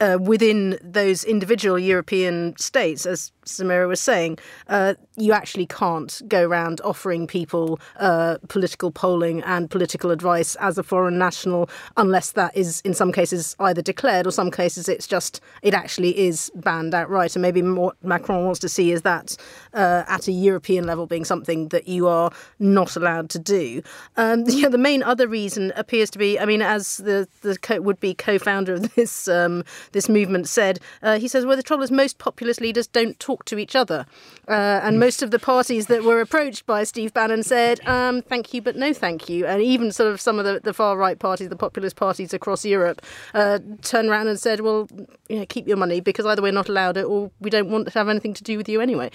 uh, 0.00 0.18
within 0.20 0.78
those 0.82 1.24
individual 1.24 1.78
European 1.78 2.56
states, 2.58 3.06
as 3.06 3.32
Samira 3.58 3.88
was 3.88 4.00
saying, 4.00 4.38
uh, 4.68 4.94
you 5.16 5.32
actually 5.32 5.66
can't 5.66 6.20
go 6.28 6.46
around 6.46 6.80
offering 6.82 7.26
people 7.26 7.80
uh, 7.98 8.38
political 8.48 8.90
polling 8.90 9.42
and 9.42 9.70
political 9.70 10.10
advice 10.10 10.56
as 10.56 10.78
a 10.78 10.82
foreign 10.82 11.18
national 11.18 11.68
unless 11.96 12.32
that 12.32 12.56
is, 12.56 12.80
in 12.82 12.94
some 12.94 13.12
cases, 13.12 13.56
either 13.60 13.82
declared 13.82 14.26
or 14.26 14.30
some 14.30 14.50
cases 14.50 14.88
it's 14.88 15.06
just, 15.06 15.40
it 15.62 15.74
actually 15.74 16.18
is 16.18 16.50
banned 16.54 16.94
outright. 16.94 17.36
And 17.36 17.42
maybe 17.42 17.62
what 17.62 17.96
Macron 18.02 18.44
wants 18.44 18.60
to 18.60 18.68
see 18.68 18.92
is 18.92 19.02
that 19.02 19.36
uh, 19.74 20.04
at 20.08 20.28
a 20.28 20.32
European 20.32 20.86
level 20.86 21.06
being 21.06 21.24
something 21.24 21.68
that 21.68 21.88
you 21.88 22.08
are 22.08 22.30
not 22.58 22.96
allowed 22.96 23.30
to 23.30 23.38
do. 23.38 23.82
Um, 24.16 24.44
yeah, 24.46 24.68
the 24.68 24.78
main 24.78 25.02
other 25.02 25.28
reason 25.28 25.72
appears 25.76 26.10
to 26.10 26.18
be, 26.18 26.38
I 26.38 26.44
mean, 26.44 26.62
as 26.62 26.98
the, 26.98 27.28
the 27.42 27.58
co- 27.58 27.80
would 27.80 28.00
be 28.00 28.14
co 28.14 28.38
founder 28.38 28.74
of 28.74 28.94
this, 28.94 29.28
um, 29.28 29.64
this 29.92 30.08
movement 30.08 30.48
said, 30.48 30.80
uh, 31.02 31.18
he 31.18 31.28
says, 31.28 31.44
well, 31.44 31.56
the 31.56 31.62
trouble 31.62 31.84
is 31.84 31.90
most 31.90 32.18
populist 32.18 32.60
leaders 32.60 32.86
don't 32.86 33.18
talk 33.18 33.39
to 33.46 33.58
each 33.58 33.76
other. 33.76 34.06
Uh, 34.48 34.80
and 34.82 34.98
most 34.98 35.22
of 35.22 35.30
the 35.30 35.38
parties 35.38 35.86
that 35.86 36.02
were 36.02 36.20
approached 36.20 36.66
by 36.66 36.84
Steve 36.84 37.12
Bannon 37.14 37.42
said, 37.42 37.80
um, 37.86 38.22
thank 38.22 38.52
you, 38.52 38.62
but 38.62 38.76
no 38.76 38.92
thank 38.92 39.28
you. 39.28 39.46
And 39.46 39.62
even 39.62 39.92
sort 39.92 40.12
of 40.12 40.20
some 40.20 40.38
of 40.38 40.44
the, 40.44 40.60
the 40.62 40.72
far 40.72 40.96
right 40.96 41.18
parties, 41.18 41.48
the 41.48 41.56
populist 41.56 41.96
parties 41.96 42.34
across 42.34 42.64
Europe, 42.64 43.02
uh, 43.34 43.58
turned 43.82 44.08
around 44.08 44.28
and 44.28 44.38
said, 44.38 44.60
well, 44.60 44.88
you 45.28 45.38
know, 45.38 45.46
keep 45.46 45.68
your 45.68 45.76
money 45.76 46.00
because 46.00 46.26
either 46.26 46.42
we're 46.42 46.52
not 46.52 46.68
allowed 46.68 46.96
it 46.96 47.04
or 47.04 47.30
we 47.40 47.50
don't 47.50 47.70
want 47.70 47.86
to 47.86 47.98
have 47.98 48.08
anything 48.08 48.34
to 48.34 48.42
do 48.42 48.56
with 48.56 48.68
you 48.68 48.80
anyway. 48.80 49.10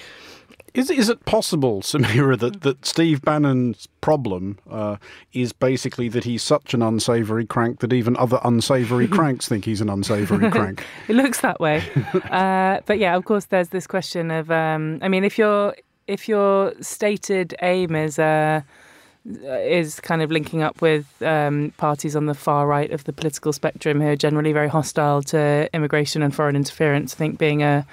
Is 0.75 0.89
is 0.89 1.07
it 1.07 1.23
possible, 1.23 1.81
Samira, 1.81 2.37
that, 2.39 2.61
that 2.61 2.85
Steve 2.85 3.21
Bannon's 3.21 3.87
problem 4.01 4.59
uh, 4.69 4.97
is 5.31 5.53
basically 5.53 6.09
that 6.09 6.25
he's 6.25 6.43
such 6.43 6.73
an 6.73 6.81
unsavoury 6.81 7.45
crank 7.45 7.79
that 7.79 7.93
even 7.93 8.17
other 8.17 8.41
unsavoury 8.43 9.07
cranks 9.17 9.47
think 9.47 9.63
he's 9.63 9.79
an 9.79 9.89
unsavoury 9.89 10.51
crank? 10.51 10.85
it 11.07 11.15
looks 11.15 11.39
that 11.39 11.61
way, 11.61 11.81
uh, 12.29 12.81
but 12.85 12.99
yeah, 12.99 13.15
of 13.15 13.23
course, 13.23 13.45
there's 13.45 13.69
this 13.69 13.87
question 13.87 14.31
of, 14.31 14.51
um, 14.51 14.99
I 15.01 15.07
mean, 15.07 15.23
if 15.23 15.37
your 15.37 15.75
if 16.07 16.27
your 16.27 16.73
stated 16.81 17.55
aim 17.61 17.95
is 17.95 18.19
uh, 18.19 18.59
is 19.25 20.01
kind 20.01 20.21
of 20.21 20.29
linking 20.29 20.61
up 20.61 20.81
with 20.81 21.21
um, 21.21 21.73
parties 21.77 22.17
on 22.17 22.25
the 22.25 22.35
far 22.35 22.67
right 22.67 22.91
of 22.91 23.05
the 23.05 23.13
political 23.13 23.53
spectrum 23.53 24.01
who 24.01 24.09
are 24.09 24.15
generally 24.17 24.51
very 24.51 24.67
hostile 24.67 25.23
to 25.23 25.69
immigration 25.73 26.21
and 26.21 26.35
foreign 26.35 26.57
interference, 26.57 27.13
I 27.13 27.17
think 27.17 27.39
being 27.39 27.63
a 27.63 27.87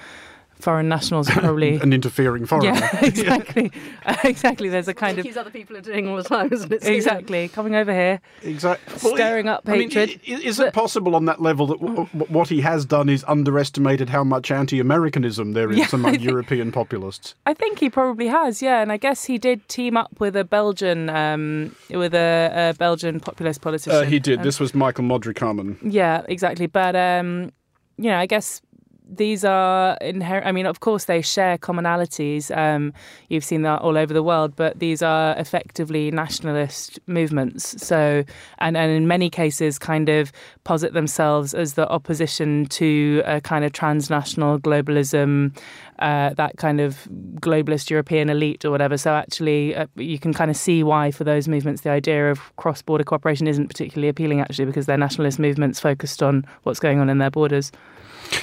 foreign 0.62 0.88
nationals 0.88 1.28
are 1.28 1.40
probably 1.40 1.76
an 1.82 1.92
interfering 1.92 2.46
foreigner. 2.46 2.78
Yeah, 2.78 2.98
exactly, 3.04 3.72
uh, 4.06 4.16
exactly. 4.24 4.68
There's 4.68 4.88
a 4.88 4.94
kind 4.94 5.18
of 5.18 5.36
other 5.36 5.50
people 5.50 5.76
are 5.76 5.80
doing 5.80 6.08
all 6.08 6.16
the 6.16 6.22
time, 6.22 6.52
isn't 6.52 6.72
it? 6.72 6.84
Exactly, 6.84 7.48
coming 7.48 7.74
over 7.74 7.92
here, 7.92 8.20
exactly, 8.42 8.98
stirring 8.98 9.48
up 9.48 9.66
hatred. 9.66 10.20
I 10.26 10.30
mean, 10.30 10.40
is 10.42 10.60
it 10.60 10.72
possible 10.72 11.14
on 11.14 11.24
that 11.26 11.42
level 11.42 11.66
that 11.66 11.80
w- 11.80 12.06
what 12.28 12.48
he 12.48 12.60
has 12.60 12.84
done 12.84 13.08
is 13.08 13.24
underestimated 13.26 14.08
how 14.08 14.24
much 14.24 14.50
anti-Americanism 14.50 15.52
there 15.52 15.70
is 15.70 15.78
yeah, 15.78 15.88
among 15.92 16.12
think, 16.12 16.24
European 16.24 16.72
populists? 16.72 17.34
I 17.46 17.54
think 17.54 17.78
he 17.78 17.90
probably 17.90 18.28
has, 18.28 18.62
yeah, 18.62 18.80
and 18.80 18.92
I 18.92 18.96
guess 18.96 19.24
he 19.24 19.38
did 19.38 19.68
team 19.68 19.96
up 19.96 20.20
with 20.20 20.36
a 20.36 20.44
Belgian, 20.44 21.10
um, 21.10 21.74
with 21.90 22.14
a, 22.14 22.70
a, 22.70 22.74
Belgian 22.74 23.20
populist 23.20 23.60
politician. 23.60 23.92
Uh, 23.92 24.02
he 24.04 24.18
did. 24.18 24.38
Um, 24.38 24.44
this 24.44 24.60
was 24.60 24.74
Michael 24.74 25.04
Modrikamen. 25.04 25.78
Yeah, 25.82 26.22
exactly. 26.28 26.66
But 26.66 26.94
um, 26.94 27.52
you 27.96 28.10
know, 28.10 28.18
I 28.18 28.26
guess 28.26 28.60
these 29.08 29.44
are 29.44 29.96
inherent. 30.00 30.46
I 30.46 30.52
mean, 30.52 30.66
of 30.66 30.80
course, 30.80 31.04
they 31.04 31.20
share 31.20 31.58
commonalities. 31.58 32.56
Um, 32.56 32.92
you've 33.28 33.44
seen 33.44 33.62
that 33.62 33.80
all 33.80 33.96
over 33.96 34.14
the 34.14 34.22
world, 34.22 34.54
but 34.56 34.78
these 34.78 35.02
are 35.02 35.36
effectively 35.38 36.10
nationalist 36.10 36.98
movements. 37.06 37.82
So, 37.84 38.24
and, 38.58 38.76
and 38.76 38.90
in 38.90 39.06
many 39.06 39.28
cases, 39.28 39.78
kind 39.78 40.08
of 40.08 40.32
posit 40.64 40.92
themselves 40.92 41.54
as 41.54 41.74
the 41.74 41.88
opposition 41.88 42.66
to 42.66 43.22
a 43.24 43.40
kind 43.40 43.64
of 43.64 43.72
transnational 43.72 44.58
globalism, 44.58 45.56
uh, 45.98 46.34
that 46.34 46.56
kind 46.56 46.80
of 46.80 47.08
globalist 47.40 47.90
European 47.90 48.30
elite 48.30 48.64
or 48.64 48.70
whatever. 48.70 48.96
So, 48.96 49.12
actually, 49.14 49.74
uh, 49.74 49.86
you 49.96 50.18
can 50.18 50.32
kind 50.32 50.50
of 50.50 50.56
see 50.56 50.82
why, 50.82 51.10
for 51.10 51.24
those 51.24 51.48
movements, 51.48 51.82
the 51.82 51.90
idea 51.90 52.30
of 52.30 52.54
cross 52.56 52.82
border 52.82 53.04
cooperation 53.04 53.46
isn't 53.46 53.68
particularly 53.68 54.08
appealing, 54.08 54.40
actually, 54.40 54.64
because 54.64 54.86
they're 54.86 54.96
nationalist 54.96 55.38
movements 55.38 55.80
focused 55.80 56.22
on 56.22 56.46
what's 56.62 56.80
going 56.80 56.98
on 56.98 57.10
in 57.10 57.18
their 57.18 57.30
borders. 57.30 57.72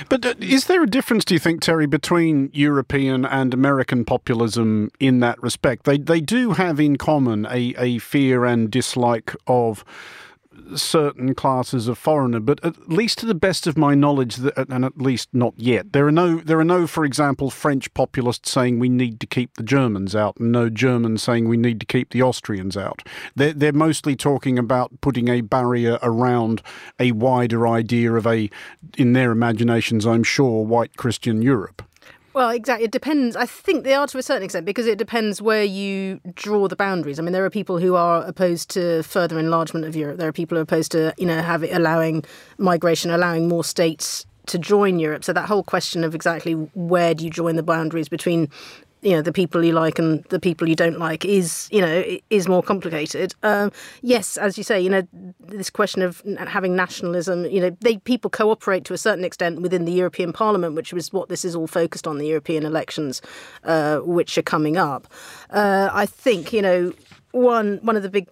But 0.09 0.25
uh, 0.25 0.33
is 0.39 0.65
there 0.65 0.83
a 0.83 0.87
difference, 0.87 1.25
do 1.25 1.33
you 1.33 1.39
think, 1.39 1.61
Terry, 1.61 1.85
between 1.85 2.49
European 2.53 3.25
and 3.25 3.53
American 3.53 4.05
populism 4.05 4.91
in 4.99 5.19
that 5.19 5.41
respect? 5.41 5.85
They 5.85 5.97
they 5.97 6.21
do 6.21 6.51
have 6.51 6.79
in 6.79 6.97
common 6.97 7.45
a, 7.45 7.73
a 7.77 7.97
fear 7.99 8.45
and 8.45 8.69
dislike 8.71 9.35
of 9.47 9.83
certain 10.75 11.33
classes 11.35 11.87
of 11.87 11.97
foreigner, 11.97 12.39
but 12.39 12.63
at 12.63 12.89
least 12.89 13.19
to 13.19 13.25
the 13.25 13.35
best 13.35 13.67
of 13.67 13.77
my 13.77 13.95
knowledge, 13.95 14.37
and 14.37 14.85
at 14.85 14.97
least 14.97 15.29
not 15.33 15.53
yet, 15.57 15.93
there 15.93 16.07
are 16.07 16.11
no, 16.11 16.37
there 16.37 16.59
are 16.59 16.65
no, 16.65 16.87
for 16.87 17.05
example, 17.05 17.49
French 17.49 17.93
populists 17.93 18.51
saying 18.51 18.79
we 18.79 18.89
need 18.89 19.19
to 19.19 19.27
keep 19.27 19.55
the 19.55 19.63
Germans 19.63 20.15
out, 20.15 20.37
and 20.37 20.51
no 20.51 20.69
Germans 20.69 21.23
saying 21.23 21.47
we 21.47 21.57
need 21.57 21.79
to 21.79 21.85
keep 21.85 22.11
the 22.11 22.21
Austrians 22.21 22.77
out. 22.77 23.07
They're, 23.35 23.53
they're 23.53 23.73
mostly 23.73 24.15
talking 24.15 24.59
about 24.59 25.01
putting 25.01 25.27
a 25.29 25.41
barrier 25.41 25.99
around 26.01 26.61
a 26.99 27.11
wider 27.11 27.67
idea 27.67 28.13
of 28.13 28.27
a, 28.27 28.49
in 28.97 29.13
their 29.13 29.31
imaginations, 29.31 30.05
I'm 30.05 30.23
sure, 30.23 30.65
white 30.65 30.97
Christian 30.97 31.41
Europe. 31.41 31.83
Well, 32.33 32.49
exactly. 32.49 32.85
It 32.85 32.91
depends. 32.91 33.35
I 33.35 33.45
think 33.45 33.83
they 33.83 33.93
are 33.93 34.07
to 34.07 34.17
a 34.17 34.23
certain 34.23 34.43
extent 34.43 34.65
because 34.65 34.85
it 34.85 34.97
depends 34.97 35.41
where 35.41 35.63
you 35.63 36.19
draw 36.35 36.67
the 36.67 36.75
boundaries. 36.75 37.19
I 37.19 37.23
mean, 37.23 37.33
there 37.33 37.43
are 37.43 37.49
people 37.49 37.79
who 37.79 37.95
are 37.95 38.23
opposed 38.23 38.69
to 38.71 39.03
further 39.03 39.39
enlargement 39.39 39.85
of 39.85 39.95
Europe. 39.95 40.19
There 40.19 40.27
are 40.27 40.33
people 40.33 40.55
who 40.55 40.59
are 40.59 40.63
opposed 40.63 40.91
to, 40.91 41.13
you 41.17 41.25
know, 41.25 41.41
have 41.41 41.63
it, 41.63 41.73
allowing 41.73 42.23
migration, 42.57 43.09
allowing 43.11 43.47
more 43.47 43.63
states 43.63 44.25
to 44.47 44.59
join 44.59 44.99
Europe. 44.99 45.23
So 45.23 45.33
that 45.33 45.47
whole 45.47 45.63
question 45.63 46.03
of 46.03 46.13
exactly 46.13 46.53
where 46.53 47.13
do 47.13 47.23
you 47.23 47.29
join 47.29 47.55
the 47.55 47.63
boundaries 47.63 48.09
between 48.09 48.49
you 49.01 49.11
know 49.11 49.21
the 49.21 49.31
people 49.31 49.63
you 49.63 49.71
like 49.71 49.97
and 49.97 50.23
the 50.25 50.39
people 50.39 50.67
you 50.67 50.75
don't 50.75 50.99
like 50.99 51.23
is 51.23 51.69
you 51.71 51.81
know 51.81 52.03
is 52.29 52.47
more 52.47 52.61
complicated. 52.61 53.33
Um, 53.43 53.71
yes, 54.01 54.37
as 54.37 54.57
you 54.57 54.63
say, 54.63 54.79
you 54.79 54.89
know 54.89 55.07
this 55.39 55.69
question 55.69 56.01
of 56.01 56.21
having 56.47 56.75
nationalism. 56.75 57.45
You 57.45 57.61
know, 57.61 57.77
they 57.81 57.97
people 57.97 58.29
cooperate 58.29 58.85
to 58.85 58.93
a 58.93 58.97
certain 58.97 59.23
extent 59.23 59.61
within 59.61 59.85
the 59.85 59.91
European 59.91 60.33
Parliament, 60.33 60.75
which 60.75 60.91
is 60.93 61.13
what 61.13 61.29
this 61.29 61.45
is 61.45 61.55
all 61.55 61.67
focused 61.67 62.07
on. 62.07 62.17
The 62.17 62.27
European 62.27 62.65
elections, 62.65 63.21
uh, 63.63 63.99
which 63.99 64.37
are 64.37 64.43
coming 64.43 64.77
up. 64.77 65.07
Uh, 65.49 65.89
I 65.91 66.05
think 66.05 66.51
you 66.51 66.61
know 66.61 66.93
one 67.31 67.79
one 67.81 67.95
of 67.95 68.03
the 68.03 68.09
big 68.09 68.29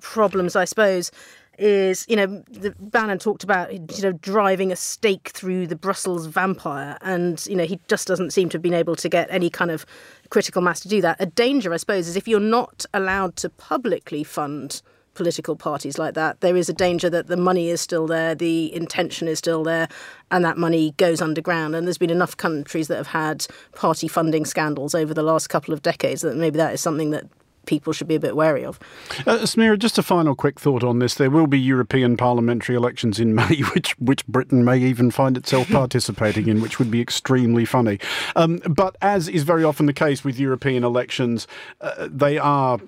problems, 0.00 0.56
I 0.56 0.64
suppose 0.64 1.10
is, 1.58 2.06
you 2.08 2.16
know, 2.16 2.42
the 2.50 2.74
Bannon 2.78 3.18
talked 3.18 3.44
about, 3.44 3.72
you 3.72 4.02
know, 4.02 4.12
driving 4.12 4.72
a 4.72 4.76
stake 4.76 5.30
through 5.34 5.66
the 5.66 5.76
Brussels 5.76 6.26
vampire, 6.26 6.98
and 7.02 7.44
you 7.46 7.56
know, 7.56 7.64
he 7.64 7.78
just 7.88 8.08
doesn't 8.08 8.32
seem 8.32 8.48
to 8.50 8.56
have 8.56 8.62
been 8.62 8.74
able 8.74 8.96
to 8.96 9.08
get 9.08 9.28
any 9.30 9.50
kind 9.50 9.70
of 9.70 9.84
critical 10.30 10.62
mass 10.62 10.80
to 10.80 10.88
do 10.88 11.00
that. 11.02 11.16
A 11.20 11.26
danger, 11.26 11.72
I 11.72 11.76
suppose, 11.76 12.08
is 12.08 12.16
if 12.16 12.26
you're 12.26 12.40
not 12.40 12.86
allowed 12.94 13.36
to 13.36 13.48
publicly 13.48 14.24
fund 14.24 14.82
political 15.14 15.56
parties 15.56 15.98
like 15.98 16.14
that, 16.14 16.40
there 16.40 16.56
is 16.56 16.68
a 16.68 16.72
danger 16.72 17.10
that 17.10 17.26
the 17.26 17.36
money 17.36 17.68
is 17.68 17.80
still 17.80 18.06
there, 18.06 18.34
the 18.34 18.74
intention 18.74 19.28
is 19.28 19.38
still 19.38 19.62
there, 19.62 19.88
and 20.30 20.44
that 20.44 20.56
money 20.56 20.92
goes 20.96 21.20
underground. 21.20 21.74
And 21.74 21.86
there's 21.86 21.98
been 21.98 22.10
enough 22.10 22.36
countries 22.36 22.88
that 22.88 22.96
have 22.96 23.08
had 23.08 23.46
party 23.74 24.08
funding 24.08 24.46
scandals 24.46 24.94
over 24.94 25.12
the 25.12 25.22
last 25.22 25.48
couple 25.48 25.74
of 25.74 25.82
decades 25.82 26.22
that 26.22 26.36
maybe 26.36 26.56
that 26.56 26.72
is 26.72 26.80
something 26.80 27.10
that 27.10 27.24
people 27.66 27.92
should 27.92 28.08
be 28.08 28.14
a 28.14 28.20
bit 28.20 28.36
wary 28.36 28.64
of. 28.64 28.78
Uh, 29.26 29.38
Samira, 29.38 29.78
just 29.78 29.98
a 29.98 30.02
final 30.02 30.34
quick 30.34 30.58
thought 30.58 30.82
on 30.82 30.98
this. 30.98 31.14
There 31.14 31.30
will 31.30 31.46
be 31.46 31.58
European 31.58 32.16
parliamentary 32.16 32.76
elections 32.76 33.20
in 33.20 33.34
May, 33.34 33.60
which, 33.74 33.92
which 33.98 34.26
Britain 34.26 34.64
may 34.64 34.78
even 34.78 35.10
find 35.10 35.36
itself 35.36 35.68
participating 35.70 36.48
in, 36.48 36.60
which 36.60 36.78
would 36.78 36.90
be 36.90 37.00
extremely 37.00 37.64
funny. 37.64 37.98
Um, 38.36 38.58
but 38.68 38.96
as 39.02 39.28
is 39.28 39.42
very 39.42 39.64
often 39.64 39.86
the 39.86 39.92
case 39.92 40.24
with 40.24 40.38
European 40.38 40.84
elections, 40.84 41.46
uh, 41.80 42.08
they 42.10 42.38
are 42.38 42.78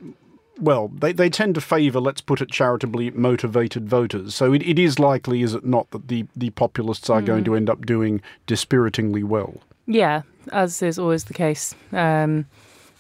well, 0.59 0.89
they, 0.89 1.13
they 1.13 1.29
tend 1.29 1.55
to 1.57 1.61
favour, 1.61 2.01
let's 2.01 2.21
put 2.21 2.41
it 2.41 2.51
charitably, 2.51 3.11
motivated 3.11 3.89
voters. 3.89 4.35
So 4.35 4.53
it, 4.53 4.63
it 4.63 4.79
is 4.79 4.99
likely, 4.99 5.43
is 5.43 5.55
it 5.55 5.65
not, 5.65 5.91
that 5.91 6.09
the, 6.09 6.27
the 6.37 6.51
populists 6.51 7.11
are 7.11 7.21
mm. 7.21 7.27
going 7.27 7.45
to 7.45 7.57
end 7.57 7.69
up 7.69 7.85
doing 7.85 8.21
dispiritingly 8.47 9.25
well? 9.25 9.55
Yeah, 9.87 10.23
as 10.53 10.81
is 10.83 10.99
always 10.99 11.25
the 11.25 11.35
case. 11.35 11.75
Um, 11.93 12.47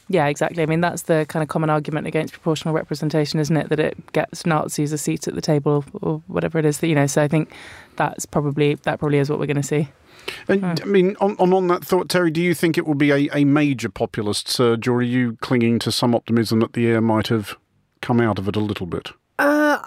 yeah, 0.08 0.26
exactly. 0.26 0.62
I 0.62 0.66
mean, 0.66 0.80
that's 0.80 1.02
the 1.02 1.26
kind 1.28 1.42
of 1.42 1.48
common 1.48 1.70
argument 1.70 2.06
against 2.06 2.32
proportional 2.32 2.74
representation, 2.74 3.40
isn't 3.40 3.56
it? 3.56 3.68
That 3.68 3.80
it 3.80 4.12
gets 4.12 4.44
Nazis 4.44 4.92
a 4.92 4.98
seat 4.98 5.26
at 5.28 5.34
the 5.34 5.40
table 5.40 5.84
or 6.02 6.22
whatever 6.26 6.58
it 6.58 6.64
is 6.64 6.78
that 6.78 6.88
you 6.88 6.94
know. 6.94 7.06
So 7.06 7.22
I 7.22 7.28
think 7.28 7.52
that's 7.96 8.26
probably 8.26 8.74
that 8.74 8.98
probably 8.98 9.18
is 9.18 9.30
what 9.30 9.38
we're 9.38 9.46
going 9.46 9.56
to 9.56 9.62
see. 9.62 9.88
And, 10.48 10.80
I 10.80 10.84
mean, 10.84 11.16
on, 11.20 11.36
on, 11.38 11.52
on 11.52 11.66
that 11.68 11.84
thought, 11.84 12.08
Terry, 12.08 12.30
do 12.30 12.40
you 12.40 12.54
think 12.54 12.78
it 12.78 12.86
will 12.86 12.94
be 12.94 13.10
a, 13.10 13.28
a 13.34 13.44
major 13.44 13.90
populist 13.90 14.48
surge, 14.48 14.88
or 14.88 14.96
are 14.96 15.02
you 15.02 15.36
clinging 15.42 15.78
to 15.80 15.92
some 15.92 16.14
optimism 16.14 16.60
that 16.60 16.72
the 16.72 16.86
air 16.86 17.02
might 17.02 17.28
have 17.28 17.56
come 18.00 18.20
out 18.20 18.38
of 18.38 18.48
it 18.48 18.56
a 18.56 18.60
little 18.60 18.86
bit? 18.86 19.10
Uh, 19.38 19.80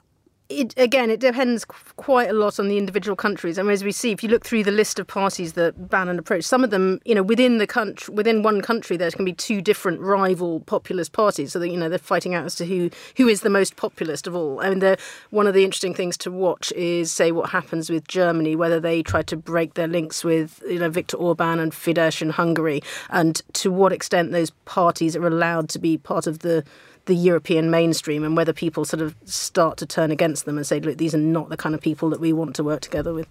it 0.50 0.74
again, 0.78 1.10
it 1.10 1.20
depends 1.20 1.66
quite 1.66 2.30
a 2.30 2.34
lot 2.34 2.60
on 2.60 2.68
the 2.68 2.78
individual 2.78 3.16
countries. 3.16 3.60
I 3.60 3.64
mean, 3.64 3.72
as 3.72 3.84
we 3.84 3.92
see, 3.92 4.12
if 4.12 4.24
you 4.24 4.30
look 4.30 4.46
through 4.46 4.64
the 4.64 4.72
list 4.72 4.98
of 5.00 5.08
parties 5.08 5.54
that 5.54 5.90
Bannon 5.90 6.20
approach, 6.20 6.46
some 6.46 6.64
of 6.64 6.70
them, 6.70 7.00
you 7.06 7.14
know, 7.14 7.24
within 7.24 7.58
the 7.58 7.68
country, 7.68 8.14
within 8.14 8.44
one 8.44 8.62
country, 8.62 8.96
there 8.98 9.12
can 9.12 9.26
be 9.26 9.34
two 9.34 9.62
different 9.62 10.00
rival 10.00 10.62
populist 10.62 11.12
parties. 11.12 11.52
So 11.52 11.60
that 11.60 11.70
you 11.70 11.78
know 11.78 11.90
they're 11.90 12.00
fighting 12.00 12.34
out 12.34 12.46
as 12.46 12.56
to 12.56 12.66
who 12.66 12.90
who 13.18 13.28
is 13.28 13.42
the 13.42 13.50
most 13.50 13.76
populist 13.76 14.28
of 14.28 14.36
all. 14.36 14.62
I 14.62 14.74
mean, 14.74 14.96
one 15.32 15.48
of 15.48 15.54
the 15.54 15.66
interesting 15.66 15.94
things 15.94 16.18
to 16.18 16.32
watch 16.32 16.72
is 16.74 17.12
say 17.12 17.32
what 17.32 17.50
happens 17.50 17.90
with 17.90 18.08
Germany, 18.08 18.56
whether 18.56 18.80
they 18.80 19.04
try 19.04 19.22
to 19.24 19.36
break 19.36 19.74
their 19.74 19.88
links 19.88 20.24
with 20.24 20.62
you 20.68 20.80
know 20.80 20.90
Viktor 20.90 21.18
Orban 21.18 21.60
and 21.60 21.72
Fidesz 21.72 22.22
in 22.22 22.30
Hungary, 22.30 22.82
and 23.10 23.42
to 23.54 23.72
what 23.72 23.92
extent 23.92 24.32
those 24.32 24.52
parties 24.66 25.16
are 25.16 25.28
allowed 25.28 25.70
to 25.70 25.80
be 25.80 25.98
part 25.98 26.28
of 26.28 26.40
the 26.40 26.64
the 27.08 27.16
European 27.16 27.72
mainstream 27.72 28.24
and 28.24 28.38
whether 28.38 28.54
people 28.54 28.86
sort 28.86 29.02
of 29.02 29.16
start 29.26 29.78
to 29.78 29.86
turn 29.86 30.12
against 30.12 30.46
them 30.46 30.58
and 30.58 30.68
say, 30.68 30.80
look, 30.80 30.98
these 30.98 31.16
are 31.16 31.20
not 31.20 31.50
the 31.50 31.58
kind 31.58 31.74
of 31.74 31.82
people 31.82 32.10
that 32.10 32.20
we 32.20 32.32
want 32.32 32.56
to 32.56 32.64
work 32.64 32.82
together 32.82 33.14
with. 33.14 33.28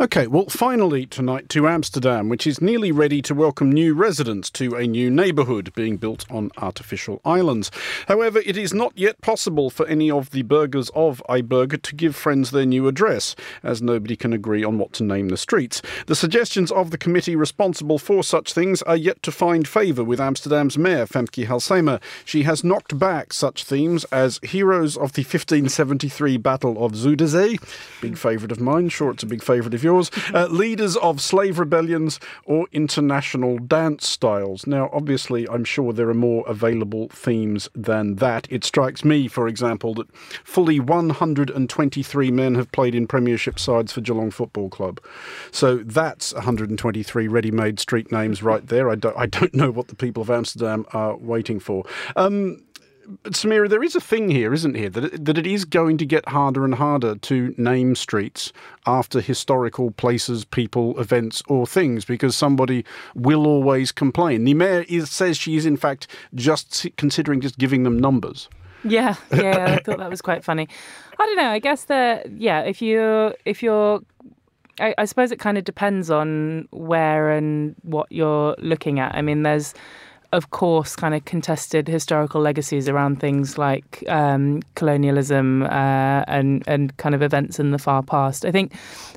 Okay, 0.00 0.26
well, 0.26 0.46
finally 0.48 1.06
tonight 1.06 1.48
to 1.50 1.68
Amsterdam, 1.68 2.28
which 2.28 2.46
is 2.46 2.60
nearly 2.60 2.90
ready 2.90 3.22
to 3.22 3.34
welcome 3.34 3.70
new 3.70 3.94
residents 3.94 4.50
to 4.50 4.74
a 4.74 4.86
new 4.86 5.10
neighbourhood 5.10 5.72
being 5.74 5.96
built 5.96 6.24
on 6.30 6.50
artificial 6.56 7.20
islands. 7.24 7.70
However, 8.08 8.40
it 8.44 8.56
is 8.56 8.74
not 8.74 8.92
yet 8.96 9.20
possible 9.20 9.70
for 9.70 9.86
any 9.86 10.10
of 10.10 10.30
the 10.30 10.42
burghers 10.42 10.90
of 10.94 11.22
IJburg 11.28 11.82
to 11.82 11.94
give 11.94 12.16
friends 12.16 12.50
their 12.50 12.66
new 12.66 12.88
address, 12.88 13.36
as 13.62 13.80
nobody 13.80 14.16
can 14.16 14.32
agree 14.32 14.64
on 14.64 14.78
what 14.78 14.92
to 14.94 15.04
name 15.04 15.28
the 15.28 15.36
streets. 15.36 15.82
The 16.06 16.16
suggestions 16.16 16.72
of 16.72 16.90
the 16.90 16.98
committee 16.98 17.36
responsible 17.36 17.98
for 17.98 18.24
such 18.24 18.52
things 18.52 18.82
are 18.82 18.96
yet 18.96 19.22
to 19.22 19.32
find 19.32 19.68
favour 19.68 20.02
with 20.02 20.20
Amsterdam's 20.20 20.78
mayor, 20.78 21.06
Femke 21.06 21.46
Halsema. 21.46 22.00
She 22.24 22.42
has 22.44 22.64
knocked 22.64 22.98
back 23.02 23.32
such 23.32 23.64
themes 23.64 24.04
as 24.12 24.38
heroes 24.44 24.96
of 24.96 25.14
the 25.14 25.22
1573 25.22 26.36
Battle 26.36 26.84
of 26.84 26.92
Zuiderzee, 26.92 27.60
big 28.00 28.16
favourite 28.16 28.52
of 28.52 28.60
mine, 28.60 28.90
sure 28.90 29.10
it's 29.10 29.24
a 29.24 29.26
big 29.26 29.42
favourite 29.42 29.74
of 29.74 29.82
yours, 29.82 30.08
uh, 30.32 30.46
leaders 30.46 30.96
of 30.98 31.20
slave 31.20 31.58
rebellions, 31.58 32.20
or 32.44 32.68
international 32.70 33.58
dance 33.58 34.06
styles. 34.06 34.68
Now, 34.68 34.88
obviously, 34.92 35.48
I'm 35.48 35.64
sure 35.64 35.92
there 35.92 36.08
are 36.10 36.14
more 36.14 36.44
available 36.46 37.08
themes 37.08 37.68
than 37.74 38.14
that. 38.16 38.46
It 38.50 38.62
strikes 38.62 39.04
me, 39.04 39.26
for 39.26 39.48
example, 39.48 39.94
that 39.94 40.06
fully 40.44 40.78
123 40.78 42.30
men 42.30 42.54
have 42.54 42.70
played 42.70 42.94
in 42.94 43.08
Premiership 43.08 43.58
sides 43.58 43.90
for 43.90 44.00
Geelong 44.00 44.30
Football 44.30 44.68
Club. 44.68 45.00
So 45.50 45.78
that's 45.78 46.32
123 46.34 47.26
ready 47.26 47.50
made 47.50 47.80
street 47.80 48.12
names 48.12 48.44
right 48.44 48.64
there. 48.64 48.88
I 48.88 48.94
don't, 48.94 49.18
I 49.18 49.26
don't 49.26 49.54
know 49.54 49.72
what 49.72 49.88
the 49.88 49.96
people 49.96 50.22
of 50.22 50.30
Amsterdam 50.30 50.86
are 50.92 51.16
waiting 51.16 51.58
for. 51.58 51.84
Um, 52.14 52.62
Samira, 53.24 53.68
there 53.68 53.82
is 53.82 53.96
a 53.96 54.00
thing 54.00 54.30
here, 54.30 54.52
isn't 54.52 54.74
here, 54.74 54.90
that 54.90 55.04
it, 55.04 55.24
that 55.24 55.38
it 55.38 55.46
is 55.46 55.64
going 55.64 55.98
to 55.98 56.06
get 56.06 56.28
harder 56.28 56.64
and 56.64 56.74
harder 56.74 57.16
to 57.16 57.54
name 57.56 57.94
streets 57.94 58.52
after 58.86 59.20
historical 59.20 59.90
places, 59.90 60.44
people, 60.44 60.98
events, 60.98 61.42
or 61.48 61.66
things 61.66 62.04
because 62.04 62.36
somebody 62.36 62.84
will 63.14 63.46
always 63.46 63.92
complain. 63.92 64.44
The 64.44 64.54
mayor 64.54 64.84
is, 64.88 65.10
says 65.10 65.36
she 65.36 65.56
is, 65.56 65.66
in 65.66 65.76
fact, 65.76 66.06
just 66.34 66.86
considering 66.96 67.40
just 67.40 67.58
giving 67.58 67.82
them 67.82 67.98
numbers. 67.98 68.48
Yeah, 68.84 69.14
yeah, 69.32 69.76
I 69.78 69.82
thought 69.82 69.98
that 69.98 70.10
was 70.10 70.22
quite 70.22 70.44
funny. 70.44 70.68
I 71.18 71.26
don't 71.26 71.36
know. 71.36 71.50
I 71.50 71.58
guess 71.58 71.84
that 71.84 72.32
yeah, 72.32 72.60
if 72.62 72.82
you 72.82 73.32
if 73.44 73.62
you're 73.62 74.00
I, 74.80 74.94
I, 74.98 75.04
suppose 75.04 75.30
it 75.30 75.38
kind 75.38 75.58
of 75.58 75.64
depends 75.64 76.10
on 76.10 76.66
where 76.70 77.30
and 77.30 77.76
what 77.82 78.10
you're 78.10 78.56
looking 78.58 78.98
at. 78.98 79.14
I 79.14 79.22
mean, 79.22 79.42
there's 79.42 79.74
of 80.32 80.50
course, 80.50 80.96
kind 80.96 81.14
of 81.14 81.24
contested 81.26 81.86
historical 81.86 82.40
legacies 82.40 82.88
around 82.88 83.20
things 83.20 83.58
like 83.58 84.02
um, 84.08 84.62
colonialism 84.76 85.64
uh, 85.64 86.24
and 86.26 86.64
and 86.66 86.96
kind 86.96 87.14
of 87.14 87.20
events 87.20 87.58
in 87.58 87.70
the 87.70 87.78
far 87.78 88.02
past. 88.02 88.46
I 88.46 88.50
think 88.50 88.74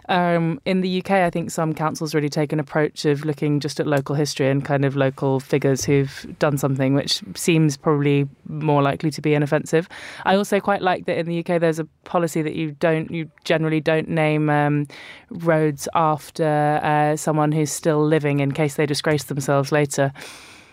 um, 0.10 0.60
in 0.66 0.82
the 0.82 1.00
UK, 1.00 1.12
I 1.12 1.30
think 1.30 1.52
some 1.52 1.74
councils 1.74 2.14
really 2.14 2.30
take 2.30 2.52
an 2.52 2.60
approach 2.60 3.06
of 3.06 3.24
looking 3.24 3.62
just 3.62 3.80
at 3.80 3.88
local 3.88 4.14
history 4.14 4.50
and 4.50 4.64
kind 4.64 4.84
of 4.84 4.98
local 4.98 5.40
figures 5.40 5.86
who've 5.86 6.36
done 6.38 6.58
something, 6.58 6.94
which 6.94 7.22
seems 7.36 7.78
probably 7.78 8.28
more 8.50 8.82
likely 8.82 9.10
to 9.12 9.22
be 9.22 9.34
inoffensive. 9.34 9.88
I 10.26 10.36
also 10.36 10.60
quite 10.60 10.82
like 10.82 11.06
that 11.06 11.18
in 11.18 11.28
the 11.28 11.40
UK, 11.40 11.62
there's 11.62 11.80
a 11.80 11.86
policy 12.04 12.42
that 12.42 12.56
you 12.56 12.72
don't, 12.72 13.10
you 13.10 13.32
generally 13.46 13.80
don't 13.80 14.10
name 14.10 14.50
um, 14.50 14.88
roads 15.30 15.88
after 15.96 16.82
uh, 16.84 17.16
someone 17.16 17.54
who's 17.54 17.72
still 17.72 18.06
living 18.06 18.42
in 18.42 18.52
case 18.52 18.76
they 18.76 18.86
disgrace 18.86 19.24
themselves 19.24 19.72
later. 19.72 20.12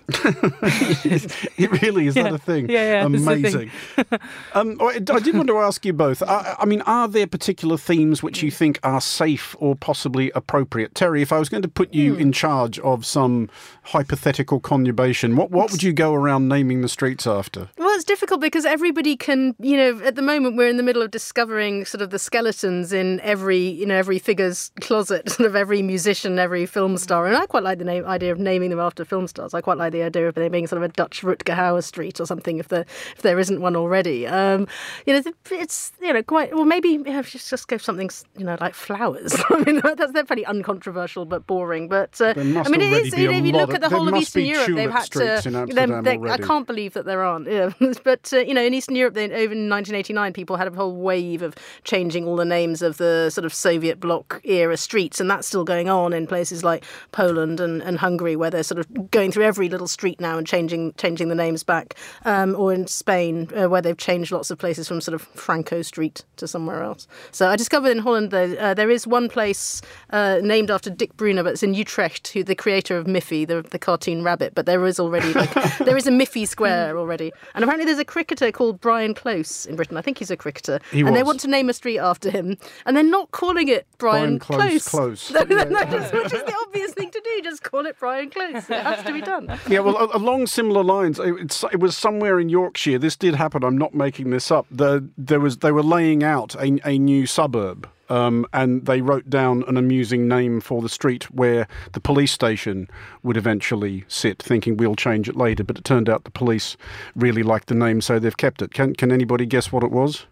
it 1.58 1.82
really 1.82 2.06
is 2.06 2.16
yeah. 2.16 2.24
that 2.24 2.32
a 2.32 2.38
thing? 2.38 2.68
Yeah, 2.68 3.00
yeah 3.00 3.04
amazing. 3.04 3.70
um, 4.54 4.78
I 4.80 4.98
did 4.98 5.34
want 5.34 5.48
to 5.48 5.58
ask 5.58 5.84
you 5.84 5.92
both. 5.92 6.22
I, 6.22 6.56
I, 6.58 6.64
mean, 6.64 6.82
are 6.82 7.08
there 7.08 7.26
particular 7.26 7.76
themes 7.76 8.22
which 8.22 8.42
you 8.42 8.50
think 8.50 8.78
are 8.82 9.00
safe 9.00 9.54
or 9.58 9.74
possibly 9.76 10.30
appropriate? 10.34 10.94
Terry, 10.94 11.22
if 11.22 11.32
I 11.32 11.38
was 11.38 11.48
going 11.48 11.62
to 11.62 11.68
put 11.68 11.92
you 11.94 12.14
mm. 12.14 12.20
in 12.20 12.32
charge 12.32 12.78
of 12.80 13.04
some 13.06 13.48
hypothetical 13.84 14.60
conurbation, 14.60 15.36
what 15.36 15.50
what 15.50 15.70
would 15.70 15.82
you 15.82 15.92
go 15.92 16.14
around 16.14 16.48
naming 16.48 16.80
the 16.80 16.88
streets 16.88 17.26
after? 17.26 17.68
Well, 17.78 17.94
it's 17.94 18.04
difficult 18.04 18.40
because 18.40 18.64
everybody 18.64 19.16
can, 19.16 19.54
you 19.58 19.76
know, 19.76 20.04
at 20.04 20.16
the 20.16 20.22
moment 20.22 20.56
we're 20.56 20.68
in 20.68 20.76
the 20.76 20.82
middle 20.82 21.02
of 21.02 21.10
discovering 21.10 21.84
sort 21.84 22.02
of 22.02 22.10
the 22.10 22.18
skeletons 22.18 22.92
in 22.92 23.20
every, 23.20 23.58
you 23.58 23.86
know, 23.86 23.96
every 23.96 24.18
figure's 24.18 24.70
closet, 24.80 25.28
sort 25.30 25.46
of 25.46 25.56
every 25.56 25.82
musician, 25.82 26.38
every 26.38 26.66
film 26.66 26.96
star, 26.96 27.26
and 27.26 27.36
I 27.36 27.46
quite 27.46 27.62
like 27.62 27.78
the 27.78 27.84
name 27.84 28.04
idea 28.04 28.32
of 28.32 28.38
naming 28.38 28.70
them 28.70 28.80
after 28.80 29.04
film 29.04 29.26
stars. 29.26 29.54
I 29.54 29.60
quite 29.60 29.78
like 29.78 29.91
the 29.92 30.02
idea 30.02 30.28
of 30.28 30.34
there 30.34 30.50
being 30.50 30.66
sort 30.66 30.82
of 30.82 30.90
a 30.90 30.92
Dutch 30.92 31.22
Rutger 31.22 31.56
Hauer 31.56 31.82
Street 31.82 32.20
or 32.20 32.26
something 32.26 32.58
if 32.58 32.68
there 32.68 32.86
if 33.16 33.22
there 33.22 33.38
isn't 33.38 33.60
one 33.60 33.76
already. 33.76 34.26
Um, 34.26 34.66
you 35.06 35.12
know, 35.12 35.22
it's 35.50 35.92
you 36.00 36.12
know 36.12 36.22
quite 36.22 36.54
well 36.54 36.64
maybe 36.64 36.88
you 36.88 37.04
know, 37.04 37.22
just 37.22 37.50
just 37.50 37.68
go 37.68 37.76
something 37.76 38.10
you 38.36 38.44
know 38.44 38.56
like 38.60 38.74
flowers. 38.74 39.34
I 39.50 39.62
mean 39.64 39.80
that's 39.96 40.12
they're 40.12 40.24
pretty 40.24 40.46
uncontroversial 40.46 41.24
but 41.24 41.46
boring. 41.46 41.88
But 41.88 42.20
uh, 42.20 42.34
I 42.36 42.42
mean 42.42 42.80
it 42.80 42.92
is 42.92 43.16
you 43.16 43.30
know, 43.30 43.38
if 43.38 43.44
you 43.44 43.52
look 43.52 43.74
at 43.74 43.80
the 43.80 43.88
whole 43.88 44.08
of 44.08 44.14
Eastern 44.14 44.44
Europe, 44.44 44.74
they've 44.74 44.90
had 44.90 45.10
to. 45.12 46.02
They, 46.02 46.18
I 46.30 46.38
can't 46.38 46.66
believe 46.66 46.94
that 46.94 47.04
there 47.04 47.22
aren't. 47.22 47.48
Yeah. 47.48 47.70
but 48.04 48.32
uh, 48.32 48.38
you 48.38 48.54
know 48.54 48.62
in 48.62 48.74
Eastern 48.74 48.96
Europe, 48.96 49.14
they, 49.14 49.24
over 49.24 49.52
in 49.52 49.68
1989, 49.68 50.32
people 50.32 50.56
had 50.56 50.68
a 50.68 50.74
whole 50.74 50.96
wave 50.96 51.42
of 51.42 51.54
changing 51.84 52.26
all 52.26 52.36
the 52.36 52.44
names 52.44 52.82
of 52.82 52.96
the 52.96 53.30
sort 53.30 53.44
of 53.44 53.54
Soviet 53.54 54.00
bloc 54.00 54.40
era 54.44 54.76
streets, 54.76 55.20
and 55.20 55.30
that's 55.30 55.46
still 55.46 55.64
going 55.64 55.88
on 55.88 56.12
in 56.12 56.26
places 56.26 56.64
like 56.64 56.84
Poland 57.12 57.60
and, 57.60 57.82
and 57.82 57.98
Hungary, 57.98 58.36
where 58.36 58.50
they're 58.50 58.62
sort 58.62 58.78
of 58.78 59.10
going 59.10 59.32
through 59.32 59.44
every 59.44 59.68
little 59.68 59.81
street 59.88 60.20
now 60.20 60.38
and 60.38 60.46
changing 60.46 60.92
changing 60.94 61.28
the 61.28 61.34
names 61.34 61.62
back, 61.62 61.96
um, 62.24 62.54
or 62.56 62.72
in 62.72 62.86
Spain 62.86 63.48
uh, 63.56 63.68
where 63.68 63.82
they've 63.82 63.96
changed 63.96 64.32
lots 64.32 64.50
of 64.50 64.58
places 64.58 64.88
from 64.88 65.00
sort 65.00 65.14
of 65.14 65.22
Franco 65.22 65.82
Street 65.82 66.24
to 66.36 66.48
somewhere 66.48 66.82
else. 66.82 67.06
So 67.30 67.48
I 67.48 67.56
discovered 67.56 67.90
in 67.90 67.98
Holland 67.98 68.30
though 68.30 68.54
uh, 68.54 68.74
there 68.74 68.90
is 68.90 69.06
one 69.06 69.28
place 69.28 69.82
uh, 70.10 70.38
named 70.42 70.70
after 70.70 70.90
Dick 70.90 71.16
Bruna, 71.16 71.44
but 71.44 71.54
it's 71.54 71.62
in 71.62 71.74
Utrecht, 71.74 72.28
who 72.28 72.44
the 72.44 72.54
creator 72.54 72.96
of 72.96 73.06
Miffy, 73.06 73.46
the, 73.46 73.62
the 73.62 73.78
cartoon 73.78 74.22
rabbit. 74.22 74.54
But 74.54 74.66
there 74.66 74.84
is 74.86 74.98
already 74.98 75.32
like 75.32 75.52
there 75.78 75.96
is 75.96 76.06
a 76.06 76.10
Miffy 76.10 76.46
Square 76.46 76.98
already, 76.98 77.32
and 77.54 77.64
apparently 77.64 77.86
there's 77.86 77.98
a 77.98 78.04
cricketer 78.04 78.50
called 78.52 78.80
Brian 78.80 79.14
Close 79.14 79.66
in 79.66 79.76
Britain. 79.76 79.96
I 79.96 80.02
think 80.02 80.18
he's 80.18 80.30
a 80.30 80.36
cricketer, 80.36 80.80
he 80.90 81.00
and 81.00 81.10
was. 81.10 81.18
they 81.18 81.22
want 81.22 81.40
to 81.40 81.48
name 81.48 81.68
a 81.68 81.72
street 81.72 81.98
after 81.98 82.30
him, 82.30 82.56
and 82.86 82.96
they're 82.96 83.04
not 83.04 83.30
calling 83.30 83.68
it 83.68 83.86
Brian, 83.98 84.38
Brian 84.38 84.38
Close. 84.38 84.88
Close, 84.88 85.30
Close. 85.30 85.30
which 86.12 86.32
is 86.32 86.42
the 86.42 86.56
obvious 86.66 86.94
thing 86.94 87.10
do. 87.36 87.42
Just 87.42 87.62
call 87.62 87.86
it 87.86 87.96
Brian 87.98 88.30
Close. 88.30 88.68
It 88.70 88.82
has 88.82 89.04
to 89.04 89.12
be 89.12 89.20
done. 89.20 89.58
Yeah, 89.68 89.80
well, 89.80 90.10
along 90.14 90.48
similar 90.48 90.82
lines, 90.82 91.18
it, 91.18 91.64
it, 91.72 91.80
was 91.80 91.96
somewhere 91.96 92.38
in 92.38 92.48
Yorkshire. 92.48 92.98
This 92.98 93.16
did 93.16 93.34
happen. 93.34 93.64
I'm 93.64 93.78
not 93.78 93.94
making 93.94 94.30
this 94.30 94.50
up. 94.50 94.66
The, 94.70 95.08
there 95.16 95.40
was 95.40 95.58
they 95.58 95.72
were 95.72 95.82
laying 95.82 96.22
out 96.22 96.54
a, 96.56 96.78
a 96.86 96.98
new 96.98 97.26
suburb. 97.26 97.88
Um, 98.08 98.44
and 98.52 98.84
they 98.84 99.00
wrote 99.00 99.30
down 99.30 99.64
an 99.68 99.78
amusing 99.78 100.28
name 100.28 100.60
for 100.60 100.82
the 100.82 100.88
street 100.88 101.30
where 101.30 101.66
the 101.92 102.00
police 102.00 102.32
station 102.32 102.88
would 103.22 103.38
eventually 103.38 104.04
sit, 104.08 104.42
thinking 104.42 104.76
we'll 104.76 104.96
change 104.96 105.30
it 105.30 105.36
later. 105.36 105.64
But 105.64 105.78
it 105.78 105.84
turned 105.84 106.10
out 106.10 106.24
the 106.24 106.30
police 106.30 106.76
really 107.16 107.42
liked 107.42 107.68
the 107.68 107.74
name, 107.74 108.02
so 108.02 108.18
they've 108.18 108.36
kept 108.36 108.60
it. 108.60 108.74
Can 108.74 108.94
Can 108.94 109.10
anybody 109.12 109.46
guess 109.46 109.72
what 109.72 109.82
it 109.82 109.90
was? 109.90 110.26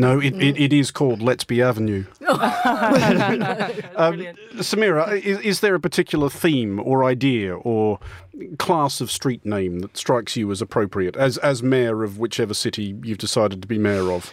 No, 0.00 0.18
it, 0.18 0.34
it, 0.40 0.58
it 0.58 0.72
is 0.72 0.90
called 0.90 1.20
Letsby 1.20 1.62
Avenue. 1.62 2.06
um, 3.96 4.16
Samira, 4.56 5.20
is, 5.20 5.38
is, 5.40 5.60
there 5.60 5.74
a 5.74 5.80
particular 5.80 6.30
theme 6.30 6.80
or 6.80 7.04
idea 7.04 7.54
or 7.54 7.98
class 8.58 9.02
of 9.02 9.10
street 9.10 9.44
name 9.44 9.80
that 9.80 9.98
strikes 9.98 10.36
you 10.36 10.50
as 10.50 10.62
appropriate 10.62 11.16
as, 11.16 11.36
as 11.38 11.62
mayor 11.62 12.02
of 12.02 12.18
whichever 12.18 12.54
city 12.54 12.98
you've 13.02 13.18
decided 13.18 13.60
to 13.60 13.68
be 13.68 13.76
mayor 13.76 14.10
of? 14.10 14.32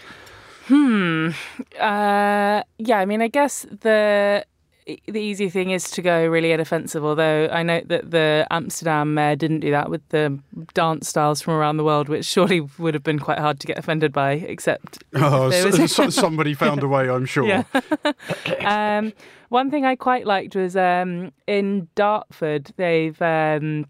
Hmm. 0.68 1.32
Uh, 1.78 2.64
yeah, 2.78 3.00
I 3.00 3.06
mean, 3.06 3.22
I 3.22 3.28
guess 3.28 3.66
the 3.82 4.46
the 5.08 5.20
easy 5.20 5.50
thing 5.50 5.72
is 5.72 5.90
to 5.92 6.02
go 6.02 6.26
really 6.28 6.52
inoffensive. 6.52 7.04
Although 7.04 7.50
I 7.52 7.64
note 7.64 7.88
that 7.90 8.12
the 8.12 8.48
Amsterdam 8.50 9.14
mayor 9.14 9.36
didn't 9.36 9.60
do 9.60 9.72
that 9.72 9.90
with 9.90 10.08
the 10.10 10.40
dance 10.74 11.10
styles 11.10 11.42
from 11.42 11.54
around 11.54 11.78
the 11.78 11.84
world, 11.84 12.10
which 12.10 12.26
surely 12.26 12.62
would 12.62 12.94
have 12.94 13.04
been 13.04 13.20
quite 13.20 13.40
hard 13.40 13.60
to 13.60 13.68
get 13.68 13.78
offended 13.78 14.14
by. 14.14 14.34
Except 14.34 15.04
oh, 15.16 15.52
so, 15.52 16.10
somebody 16.10 16.54
found 16.54 16.84
a 16.84 16.88
way, 16.88 17.10
I'm 17.10 17.26
sure. 17.26 17.46
Yeah. 17.46 17.64
um, 18.98 19.14
one 19.50 19.72
thing 19.72 19.86
I 19.86 19.96
quite 19.96 20.26
liked 20.26 20.56
was 20.56 20.76
um, 20.76 21.32
in 21.48 21.88
Dartford. 21.96 22.72
They've 22.78 23.22
um, 23.22 23.86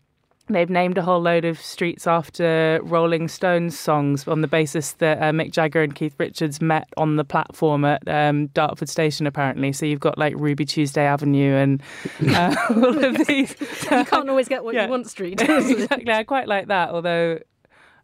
They've 0.50 0.70
named 0.70 0.98
a 0.98 1.02
whole 1.02 1.20
load 1.22 1.44
of 1.44 1.60
streets 1.60 2.08
after 2.08 2.80
Rolling 2.84 3.28
Stones 3.28 3.78
songs 3.78 4.26
on 4.30 4.40
the 4.42 4.48
basis 4.48 4.94
that 4.94 5.18
uh, 5.18 5.32
Mick 5.32 5.52
Jagger 5.52 5.82
and 5.84 5.94
Keith 5.94 6.16
Richards 6.18 6.62
met 6.62 6.88
on 6.96 7.18
the 7.18 7.26
platform 7.26 7.84
at 7.84 8.02
um, 8.08 8.48
Dartford 8.48 8.88
Station, 8.88 9.28
apparently. 9.28 9.74
So 9.74 9.86
you've 9.86 10.00
got 10.00 10.18
like 10.18 10.34
Ruby 10.38 10.64
Tuesday 10.64 11.04
Avenue 11.04 11.54
and 11.56 11.84
uh, 12.30 12.56
all 12.70 13.04
of 13.04 13.28
these. 13.28 13.56
you 13.60 14.06
can't 14.06 14.30
always 14.30 14.48
get 14.48 14.64
what 14.64 14.74
Yeah. 14.74 14.86
you 14.86 14.90
want, 14.92 15.08
Street. 15.10 15.42
exactly. 15.48 16.14
I 16.14 16.24
quite 16.24 16.48
like 16.48 16.68
that, 16.68 16.92
although, 16.92 17.40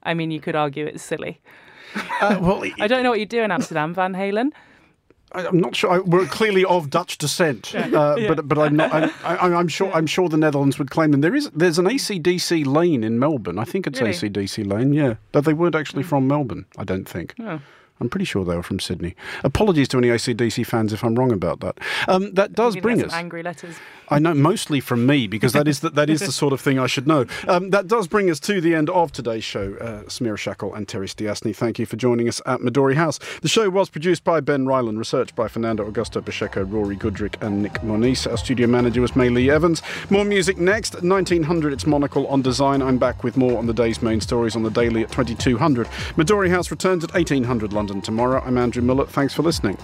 I 0.04 0.14
mean, 0.14 0.30
you 0.30 0.42
could 0.42 0.56
argue 0.58 0.86
it's 0.86 1.02
silly. 1.04 1.40
Uh, 2.20 2.40
well, 2.42 2.62
I 2.82 2.88
don't 2.88 3.04
know 3.04 3.10
what 3.12 3.20
you 3.22 3.26
do 3.26 3.42
in 3.42 3.52
Amsterdam, 3.52 3.94
Van 3.94 4.14
Halen. 4.14 4.50
I- 5.34 5.48
I'm 5.48 5.60
not 5.60 5.76
sure. 5.76 5.92
I, 5.92 6.00
we're 6.00 6.26
clearly 6.26 6.64
of 6.66 6.90
Dutch 6.90 7.18
descent, 7.18 7.74
uh, 7.76 8.16
but 8.28 8.48
but 8.48 8.58
I'm 8.60 8.76
not. 8.76 8.94
I'm, 8.94 9.12
I, 9.24 9.38
I'm 9.58 9.68
sure. 9.68 9.92
I'm 9.94 10.08
sure 10.08 10.30
the 10.30 10.38
Netherlands 10.38 10.78
would 10.80 10.92
claim 10.92 11.12
them. 11.12 11.22
There 11.22 11.36
is 11.36 11.50
there's 11.56 11.80
an 11.80 11.86
ACDC 11.86 12.66
lane 12.66 13.04
in 13.04 13.20
Melbourne. 13.20 13.58
I 13.60 13.64
think 13.64 13.88
it's 13.88 14.00
Really? 14.02 14.14
ACDC 14.14 14.66
lane. 14.72 14.94
Yeah, 14.94 15.16
but 15.32 15.46
they 15.46 15.54
weren't 15.54 15.76
actually 15.76 16.04
from 16.04 16.28
Melbourne. 16.28 16.66
I 16.78 16.84
don't 16.84 17.06
think. 17.08 17.34
Oh. 17.40 17.60
I'm 18.00 18.10
pretty 18.10 18.26
sure 18.26 18.44
they 18.44 18.56
were 18.56 18.64
from 18.64 18.80
Sydney. 18.80 19.16
Apologies 19.44 19.88
to 19.90 19.98
any 19.98 20.10
ACDC 20.10 20.66
fans 20.66 20.92
if 20.92 21.04
I'm 21.04 21.16
wrong 21.16 21.32
about 21.32 21.60
that. 21.62 21.78
Um, 22.08 22.34
that 22.34 22.52
does 22.54 22.76
bring 22.76 23.02
us. 23.06 23.14
angry 23.14 23.44
letters. 23.44 23.76
I 24.10 24.20
know 24.20 24.34
mostly 24.34 24.80
from 24.80 25.06
me 25.06 25.28
because 25.28 25.54
that 25.54 25.68
is 25.68 25.80
the, 25.80 25.90
that 25.92 26.10
is 26.10 26.20
the 26.22 26.32
sort 26.44 26.54
of 26.54 26.62
thing 26.62 26.80
I 26.80 26.88
should 26.88 27.08
know. 27.08 27.26
Um, 27.48 27.70
that 27.72 27.88
does 27.88 28.08
bring 28.08 28.30
us 28.30 28.40
to 28.42 28.62
the 28.62 28.76
end 28.76 28.90
of 28.90 29.12
today's 29.12 29.44
show. 29.44 29.76
Uh, 29.76 30.04
Samira 30.04 30.38
Shackle 30.38 30.74
and 30.74 30.88
Terry 30.88 31.08
Stiastny, 31.08 31.56
thank 31.56 31.80
you 31.80 31.86
for 31.86 31.96
joining 31.96 32.28
us 32.28 32.42
at 32.46 32.60
Midori 32.60 32.96
House. 32.96 33.20
The 33.42 33.48
show 33.48 33.70
was 33.70 33.90
produced 33.90 34.24
by 34.24 34.40
Ben 34.42 34.66
Ryland, 34.66 34.98
researched 34.98 35.36
by 35.36 35.48
Fernando 35.48 35.90
Augusto 35.90 36.24
Pacheco, 36.24 36.64
Rory 36.64 36.96
Goodrick, 36.96 37.42
and 37.42 37.62
Nick 37.62 37.84
Moniz. 37.84 38.28
Our 38.28 38.38
studio 38.38 38.68
manager 38.68 39.02
was 39.02 39.16
May 39.16 39.30
Lee 39.30 39.50
Evans. 39.50 39.82
More 40.10 40.26
music 40.26 40.58
next. 40.58 41.02
1900, 41.02 41.74
it's 41.74 41.86
Monocle 41.86 42.28
on 42.28 42.42
Design. 42.42 42.82
I'm 42.82 42.98
back 42.98 43.24
with 43.24 43.38
more 43.38 43.58
on 43.58 43.68
the 43.68 43.74
day's 43.74 44.02
main 44.02 44.22
stories 44.22 44.56
on 44.56 44.64
the 44.64 44.72
daily 44.72 45.04
at 45.04 45.12
2200. 45.12 45.88
Midori 46.16 46.50
House 46.50 46.72
returns 46.72 47.04
at 47.04 47.14
1800 47.14 47.74
London 47.74 48.02
tomorrow. 48.02 48.42
I'm 48.46 48.58
Andrew 48.58 48.82
Mueller. 48.82 49.06
Thanks 49.06 49.34
for 49.34 49.44
listening. 49.44 49.78